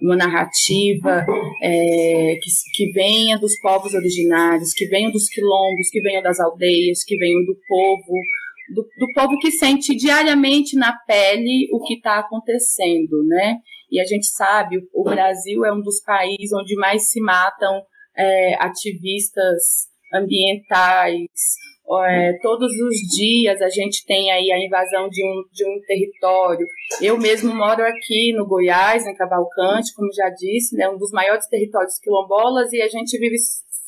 uma 0.02 0.16
narrativa 0.16 1.24
é, 1.62 2.38
que, 2.42 2.50
que 2.74 2.92
venha 2.92 3.38
dos 3.38 3.58
povos 3.60 3.94
originários, 3.94 4.72
que 4.74 4.86
venha 4.86 5.10
dos 5.10 5.28
quilombos, 5.28 5.88
que 5.90 6.00
venha 6.00 6.20
das 6.20 6.40
aldeias, 6.40 7.04
que 7.04 7.16
venha 7.16 7.38
do 7.46 7.56
povo, 7.68 8.12
do, 8.74 8.82
do 8.98 9.12
povo 9.14 9.38
que 9.38 9.50
sente 9.52 9.94
diariamente 9.94 10.76
na 10.76 10.92
pele 11.06 11.68
o 11.72 11.82
que 11.84 11.94
está 11.94 12.18
acontecendo, 12.18 13.22
né? 13.26 13.58
E 13.90 14.00
a 14.00 14.04
gente 14.04 14.26
sabe, 14.26 14.78
o, 14.92 15.04
Brasil 15.04 15.64
é 15.64 15.72
um 15.72 15.82
dos 15.82 16.00
países 16.02 16.50
onde 16.52 16.74
mais 16.76 17.10
se 17.10 17.20
matam 17.20 17.82
é, 18.16 18.54
ativistas 18.54 19.88
ambientais, 20.14 21.30
é, 22.08 22.38
todos 22.40 22.72
os 22.72 22.96
dias 23.16 23.60
a 23.60 23.68
gente 23.68 24.04
tem 24.06 24.30
aí 24.30 24.50
a 24.50 24.64
invasão 24.64 25.08
de 25.08 25.24
um, 25.24 25.44
de 25.52 25.64
um 25.64 25.80
território. 25.86 26.66
Eu 27.00 27.18
mesmo 27.18 27.54
moro 27.54 27.82
aqui 27.84 28.32
no 28.34 28.46
Goiás, 28.46 29.06
em 29.06 29.14
Cavalcante, 29.14 29.94
como 29.94 30.12
já 30.12 30.30
disse, 30.30 30.76
né, 30.76 30.88
um 30.88 30.96
dos 30.96 31.10
maiores 31.12 31.46
territórios 31.48 31.98
quilombolas, 31.98 32.72
e 32.72 32.80
a 32.80 32.88
gente 32.88 33.18
vive 33.18 33.36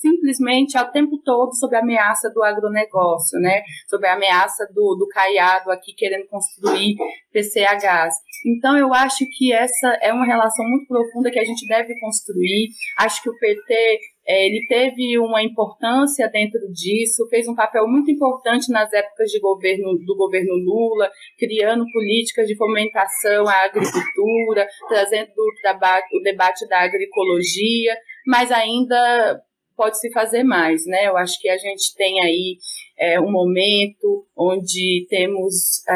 simplesmente 0.05 0.77
ao 0.77 0.93
tempo 0.93 1.19
todo 1.25 1.55
sobre 1.57 1.79
a 1.79 1.81
ameaça 1.81 2.29
do 2.31 2.43
agronegócio, 2.43 3.41
né? 3.41 3.63
Sobre 3.89 4.07
a 4.07 4.13
ameaça 4.15 4.67
do, 4.67 4.97
do 4.97 5.09
caiado 5.09 5.71
aqui 5.71 5.95
querendo 5.97 6.27
construir 6.29 6.97
PCHs. 7.33 8.15
Então, 8.47 8.77
eu 8.77 8.93
acho 8.93 9.25
que 9.31 9.51
essa 9.51 9.99
é 10.03 10.13
uma 10.13 10.27
relação 10.27 10.67
muito 10.69 10.87
profunda 10.87 11.31
que 11.31 11.39
a 11.39 11.45
gente 11.45 11.67
deve 11.67 11.99
construir. 11.99 12.69
Acho 12.99 13.23
que 13.23 13.31
o 13.31 13.39
PT 13.39 13.99
ele 14.27 14.67
teve 14.69 15.19
uma 15.19 15.43
importância 15.43 16.29
dentro 16.29 16.61
disso, 16.73 17.29
fez 17.29 17.47
um 17.47 17.55
papel 17.55 17.87
muito 17.87 18.11
importante 18.11 18.71
nas 18.71 18.93
épocas 18.93 19.31
de 19.31 19.39
governo, 19.39 19.99
do 19.99 20.17
governo 20.17 20.55
Lula, 20.55 21.11
criando 21.39 21.85
políticas 21.93 22.47
de 22.47 22.57
fomentação 22.57 23.47
à 23.47 23.65
agricultura, 23.65 24.67
trazendo 24.89 25.31
o, 25.37 26.19
o 26.19 26.23
debate 26.23 26.67
da 26.69 26.81
agroecologia, 26.81 27.95
mas 28.27 28.51
ainda 28.51 29.43
pode 29.77 29.99
se 29.99 30.11
fazer 30.13 30.43
mais, 30.43 30.87
né? 30.87 31.09
Eu 31.09 31.17
acho 31.17 31.39
que 31.41 31.49
a 31.49 31.59
gente 31.59 31.95
tem 31.97 32.23
aí 32.23 32.57
é, 32.99 33.21
um 33.21 33.31
momento 33.31 34.27
onde 34.37 35.07
temos 35.09 35.83
é, 35.89 35.93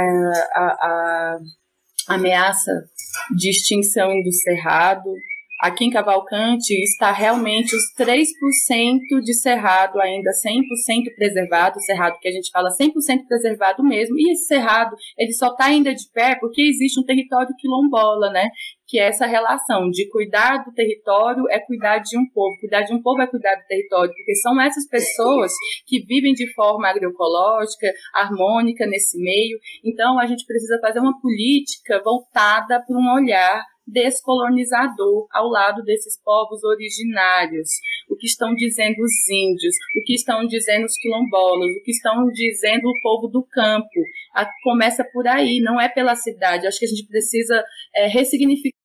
a, 0.52 0.64
a, 0.64 1.38
ameaça 2.08 2.72
de 3.36 3.50
extinção 3.50 4.20
do 4.22 4.32
cerrado, 4.32 5.10
Aqui 5.60 5.86
em 5.86 5.90
Cavalcante 5.90 6.72
está 6.84 7.10
realmente 7.10 7.74
os 7.74 7.82
3% 7.98 8.24
de 9.24 9.34
cerrado 9.34 10.00
ainda 10.00 10.30
100% 10.30 11.16
preservado, 11.16 11.80
cerrado 11.80 12.16
que 12.20 12.28
a 12.28 12.30
gente 12.30 12.48
fala 12.52 12.68
100% 12.70 13.26
preservado 13.26 13.82
mesmo, 13.82 14.14
e 14.16 14.30
esse 14.32 14.46
cerrado 14.46 14.94
ele 15.18 15.32
só 15.32 15.48
está 15.48 15.64
ainda 15.64 15.92
de 15.92 16.08
pé 16.12 16.36
porque 16.36 16.62
existe 16.62 17.00
um 17.00 17.04
território 17.04 17.52
quilombola, 17.58 18.30
né? 18.30 18.48
Que 18.86 19.00
é 19.00 19.08
essa 19.08 19.26
relação 19.26 19.90
de 19.90 20.08
cuidar 20.08 20.64
do 20.64 20.72
território 20.72 21.42
é 21.50 21.58
cuidar 21.58 21.98
de 21.98 22.16
um 22.16 22.24
povo, 22.32 22.56
cuidar 22.60 22.82
de 22.82 22.94
um 22.94 23.02
povo 23.02 23.20
é 23.20 23.26
cuidar 23.26 23.56
do 23.56 23.66
território, 23.66 24.14
porque 24.14 24.36
são 24.36 24.60
essas 24.60 24.86
pessoas 24.88 25.52
que 25.86 26.04
vivem 26.06 26.34
de 26.34 26.46
forma 26.54 26.88
agroecológica, 26.88 27.92
harmônica 28.14 28.86
nesse 28.86 29.18
meio. 29.20 29.58
Então 29.84 30.20
a 30.20 30.26
gente 30.26 30.46
precisa 30.46 30.78
fazer 30.80 31.00
uma 31.00 31.20
política 31.20 32.00
voltada 32.04 32.80
para 32.80 32.96
um 32.96 33.12
olhar 33.12 33.64
descolonizador 33.90 35.26
ao 35.32 35.48
lado 35.48 35.82
desses 35.82 36.20
povos 36.22 36.62
originários. 36.64 37.68
O 38.10 38.16
que 38.16 38.26
estão 38.26 38.54
dizendo 38.54 38.96
os 39.00 39.28
índios, 39.30 39.74
o 39.96 40.02
que 40.04 40.14
estão 40.14 40.46
dizendo 40.46 40.84
os 40.84 40.96
quilombolas, 40.98 41.70
o 41.70 41.82
que 41.82 41.90
estão 41.90 42.26
dizendo 42.26 42.88
o 42.88 43.00
povo 43.02 43.28
do 43.28 43.44
campo. 43.44 44.00
A, 44.34 44.48
começa 44.62 45.04
por 45.12 45.26
aí, 45.26 45.60
não 45.60 45.80
é 45.80 45.88
pela 45.88 46.14
cidade. 46.14 46.66
Acho 46.66 46.78
que 46.78 46.86
a 46.86 46.88
gente 46.88 47.06
precisa 47.06 47.64
é, 47.94 48.06
ressignificar 48.06 48.78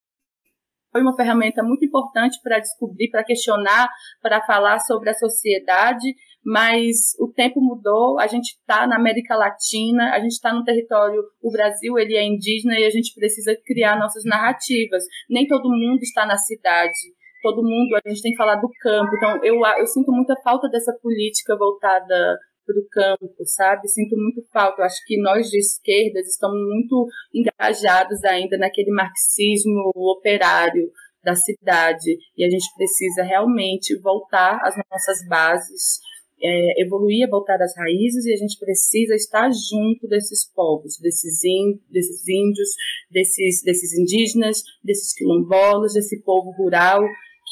foi 0.93 1.01
uma 1.01 1.15
ferramenta 1.15 1.63
muito 1.63 1.83
importante 1.83 2.39
para 2.43 2.59
descobrir, 2.59 3.09
para 3.09 3.23
questionar, 3.23 3.89
para 4.21 4.45
falar 4.45 4.77
sobre 4.77 5.09
a 5.09 5.15
sociedade, 5.15 6.13
mas 6.45 7.13
o 7.19 7.31
tempo 7.31 7.61
mudou, 7.61 8.19
a 8.19 8.27
gente 8.27 8.49
está 8.51 8.85
na 8.85 8.97
América 8.97 9.35
Latina, 9.35 10.11
a 10.11 10.19
gente 10.19 10.33
está 10.33 10.53
no 10.53 10.63
território, 10.63 11.23
o 11.41 11.51
Brasil 11.51 11.97
ele 11.97 12.15
é 12.15 12.23
indígena 12.23 12.77
e 12.79 12.85
a 12.85 12.89
gente 12.89 13.13
precisa 13.13 13.55
criar 13.65 13.97
nossas 13.97 14.23
narrativas. 14.25 15.03
Nem 15.29 15.47
todo 15.47 15.69
mundo 15.69 16.01
está 16.01 16.25
na 16.25 16.37
cidade. 16.37 16.93
todo 17.41 17.61
mundo, 17.61 17.95
a 17.95 18.09
gente 18.09 18.21
tem 18.21 18.31
que 18.31 18.37
falar 18.37 18.55
do 18.55 18.69
campo. 18.81 19.11
Então, 19.17 19.43
eu, 19.43 19.55
eu 19.77 19.87
sinto 19.87 20.11
muita 20.11 20.35
falta 20.41 20.69
dessa 20.69 20.93
política 21.01 21.57
voltada 21.57 22.39
para 22.65 22.79
o 22.79 22.87
campo, 22.89 23.45
sabe? 23.45 23.87
Sinto 23.87 24.15
muito 24.15 24.41
falta. 24.51 24.81
Eu 24.81 24.85
acho 24.85 25.03
que 25.05 25.21
nós 25.21 25.49
de 25.49 25.59
esquerdas 25.59 26.27
estamos 26.27 26.57
muito 26.57 27.07
engajados 27.33 28.23
ainda 28.23 28.57
naquele 28.57 28.91
marxismo 28.91 29.91
operário 29.95 30.89
da 31.23 31.35
cidade 31.35 32.17
e 32.37 32.45
a 32.45 32.49
gente 32.49 32.65
precisa 32.75 33.23
realmente 33.23 33.97
voltar 34.01 34.59
às 34.61 34.75
nossas 34.91 35.25
bases, 35.27 35.99
é, 36.43 36.83
evoluir, 36.83 37.29
voltar 37.29 37.61
às 37.61 37.75
raízes 37.77 38.25
e 38.25 38.33
a 38.33 38.37
gente 38.37 38.59
precisa 38.59 39.15
estar 39.15 39.49
junto 39.51 40.07
desses 40.07 40.45
povos, 40.53 40.97
desses, 40.99 41.43
in, 41.43 41.79
desses 41.89 42.27
índios, 42.27 42.69
desses, 43.09 43.63
desses 43.63 43.97
indígenas, 43.97 44.61
desses 44.83 45.13
quilombolas, 45.13 45.93
desse 45.93 46.21
povo 46.21 46.51
rural 46.51 47.03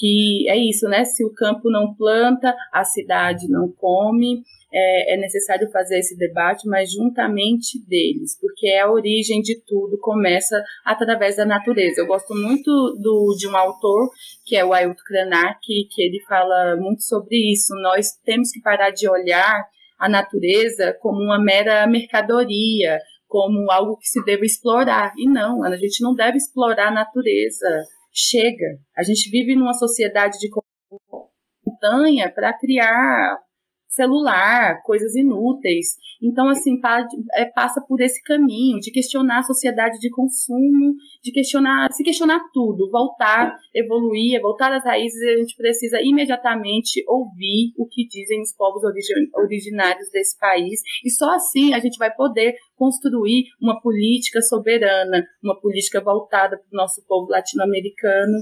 que 0.02 0.50
é 0.50 0.58
isso, 0.58 0.88
né? 0.88 1.06
Se 1.06 1.24
o 1.24 1.32
campo 1.32 1.70
não 1.70 1.94
planta, 1.94 2.56
a 2.74 2.84
cidade 2.84 3.48
não 3.48 3.72
come. 3.72 4.42
É, 4.74 5.16
é, 5.16 5.18
necessário 5.18 5.70
fazer 5.70 6.00
esse 6.00 6.16
debate, 6.16 6.66
mas 6.66 6.94
juntamente 6.94 7.78
deles, 7.88 8.40
porque 8.40 8.68
é 8.68 8.80
a 8.80 8.90
origem 8.90 9.42
de 9.42 9.62
tudo, 9.66 10.00
começa 10.00 10.64
através 10.86 11.36
da 11.36 11.46
natureza. 11.46 12.00
Eu 12.00 12.08
gosto 12.08 12.34
muito 12.34 12.72
do, 13.02 13.36
de 13.38 13.50
um 13.50 13.58
autor, 13.58 14.10
que 14.46 14.56
é 14.56 14.64
o 14.64 14.72
Ailton 14.72 15.02
Krenak, 15.06 15.60
que, 15.62 16.02
ele 16.02 16.24
fala 16.26 16.78
muito 16.78 17.04
sobre 17.04 17.52
isso. 17.52 17.74
Nós 17.82 18.12
temos 18.24 18.50
que 18.50 18.62
parar 18.62 18.92
de 18.92 19.10
olhar 19.10 19.62
a 20.00 20.08
natureza 20.08 20.96
como 21.02 21.22
uma 21.22 21.38
mera 21.44 21.86
mercadoria, 21.86 22.98
como 23.28 23.70
algo 23.72 23.98
que 23.98 24.08
se 24.08 24.24
deve 24.24 24.46
explorar. 24.46 25.12
E 25.18 25.30
não, 25.30 25.64
a 25.64 25.76
gente 25.76 26.02
não 26.02 26.16
deve 26.16 26.38
explorar 26.38 26.88
a 26.88 26.94
natureza 26.94 27.68
chega. 28.12 28.78
A 28.96 29.04
gente 29.04 29.30
vive 29.30 29.56
numa 29.56 29.74
sociedade 29.74 30.38
de 30.38 30.50
montanha 31.66 32.32
para 32.32 32.58
criar 32.58 33.38
celular, 33.92 34.82
coisas 34.84 35.14
inúteis. 35.16 35.98
Então, 36.22 36.48
assim, 36.48 36.80
é, 37.36 37.46
passa 37.46 37.82
por 37.82 38.00
esse 38.00 38.24
caminho 38.24 38.80
de 38.80 38.92
questionar 38.92 39.40
a 39.40 39.44
sociedade 39.44 40.00
de 40.00 40.10
consumo, 40.10 40.96
de 41.22 41.32
questionar, 41.32 41.92
se 41.92 42.04
questionar 42.04 42.40
tudo, 42.54 42.90
voltar, 42.90 43.54
evoluir, 43.76 44.42
voltar 44.42 44.72
às 44.72 44.84
raízes, 44.84 45.22
a 45.22 45.38
gente 45.38 45.56
precisa 45.56 46.00
imediatamente 46.02 47.04
ouvir 47.08 47.74
o 47.78 47.86
que 47.86 48.08
dizem 48.08 48.42
os 48.42 48.54
povos 48.56 48.82
originários 49.36 50.10
desse 50.12 50.40
país, 50.40 50.80
e 51.04 51.10
só 51.10 51.36
assim 51.36 51.74
a 51.74 51.80
gente 51.80 51.98
vai 51.98 52.14
poder 52.14 52.56
construir 52.76 53.44
uma 53.62 53.80
política 53.82 54.42
soberana, 54.42 55.26
uma 55.44 55.60
política 55.60 56.02
voltada 56.02 56.58
para 56.58 56.68
o 56.72 56.78
nosso 56.78 57.06
povo 57.06 57.30
latino-americano, 57.30 58.38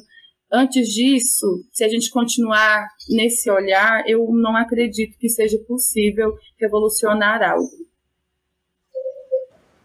Antes 0.52 0.88
disso, 0.90 1.64
se 1.72 1.84
a 1.84 1.88
gente 1.88 2.10
continuar 2.10 2.88
nesse 3.08 3.52
olhar, 3.52 4.04
eu 4.08 4.28
não 4.32 4.56
acredito 4.56 5.18
que 5.20 5.30
seja 5.30 5.60
possível 5.68 6.34
revolucionar 6.60 7.44
algo. 7.44 7.70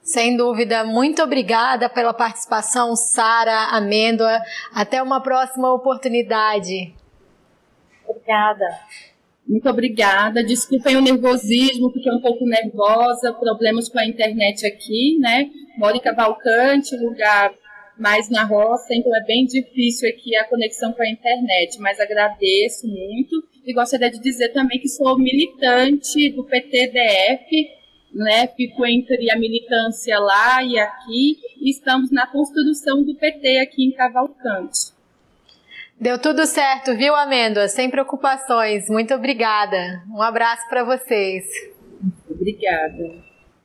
Sem 0.02 0.36
dúvida, 0.36 0.84
muito 0.84 1.22
obrigada 1.22 1.88
pela 1.88 2.14
participação, 2.14 2.96
Sara 2.96 3.76
Amêndoa. 3.76 4.40
Até 4.72 5.02
uma 5.02 5.20
próxima 5.20 5.72
oportunidade. 5.72 6.94
Obrigada. 8.06 8.64
Muito 9.46 9.68
obrigada. 9.68 10.42
Desculpem 10.42 10.96
o 10.96 11.02
nervosismo, 11.02 11.90
fiquei 11.90 12.12
um 12.12 12.20
pouco 12.20 12.46
nervosa, 12.46 13.34
problemas 13.34 13.88
com 13.90 13.98
a 13.98 14.06
internet 14.06 14.66
aqui, 14.66 15.18
né? 15.20 15.50
Moro 15.76 15.96
em 15.96 16.00
Cavalcante, 16.00 16.96
lugar 16.96 17.52
mais 17.98 18.28
na 18.28 18.44
roça, 18.44 18.94
então 18.94 19.14
é 19.14 19.24
bem 19.24 19.44
difícil 19.44 20.08
aqui 20.08 20.36
a 20.36 20.44
conexão 20.44 20.92
com 20.92 21.02
a 21.02 21.08
internet, 21.08 21.78
mas 21.78 22.00
agradeço 22.00 22.86
muito 22.88 23.42
e 23.64 23.72
gostaria 23.72 24.10
de 24.10 24.20
dizer 24.20 24.50
também 24.50 24.80
que 24.80 24.88
sou 24.88 25.18
militante 25.18 26.30
do 26.30 26.44
PTDF, 26.44 27.70
né? 28.12 28.46
Fico 28.48 28.84
entre 28.86 29.30
a 29.30 29.38
militância 29.38 30.18
lá 30.18 30.62
e 30.62 30.78
aqui 30.78 31.38
e 31.60 31.70
estamos 31.70 32.10
na 32.10 32.26
construção 32.26 33.02
do 33.02 33.14
PT 33.14 33.58
aqui 33.58 33.84
em 33.84 33.92
Cavalcante. 33.92 34.94
Deu 36.00 36.20
tudo 36.20 36.44
certo, 36.44 36.94
viu, 36.96 37.14
Amêndoa? 37.14 37.68
Sem 37.68 37.88
preocupações. 37.88 38.88
Muito 38.90 39.14
obrigada. 39.14 40.02
Um 40.12 40.20
abraço 40.20 40.68
para 40.68 40.84
vocês. 40.84 41.44
Obrigada. 42.28 43.22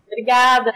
Obrigada. 0.08 0.74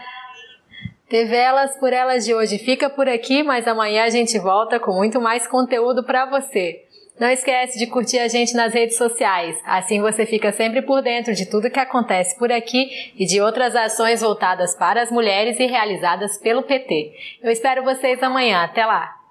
TV 1.14 1.36
Elas 1.36 1.78
por 1.78 1.92
Elas 1.92 2.24
de 2.24 2.34
hoje 2.34 2.58
fica 2.58 2.90
por 2.90 3.08
aqui, 3.08 3.44
mas 3.44 3.68
amanhã 3.68 4.02
a 4.02 4.10
gente 4.10 4.36
volta 4.36 4.80
com 4.80 4.92
muito 4.92 5.20
mais 5.20 5.46
conteúdo 5.46 6.02
para 6.02 6.26
você. 6.26 6.82
Não 7.20 7.30
esquece 7.30 7.78
de 7.78 7.86
curtir 7.86 8.18
a 8.18 8.26
gente 8.26 8.52
nas 8.52 8.74
redes 8.74 8.96
sociais, 8.96 9.56
assim 9.64 10.00
você 10.00 10.26
fica 10.26 10.50
sempre 10.50 10.82
por 10.82 11.00
dentro 11.02 11.32
de 11.32 11.48
tudo 11.48 11.70
que 11.70 11.78
acontece 11.78 12.36
por 12.36 12.50
aqui 12.50 13.12
e 13.16 13.24
de 13.26 13.40
outras 13.40 13.76
ações 13.76 14.22
voltadas 14.22 14.74
para 14.74 15.02
as 15.02 15.12
mulheres 15.12 15.56
e 15.60 15.66
realizadas 15.66 16.36
pelo 16.38 16.64
PT. 16.64 17.12
Eu 17.40 17.52
espero 17.52 17.84
vocês 17.84 18.20
amanhã. 18.20 18.64
Até 18.64 18.84
lá! 18.84 19.23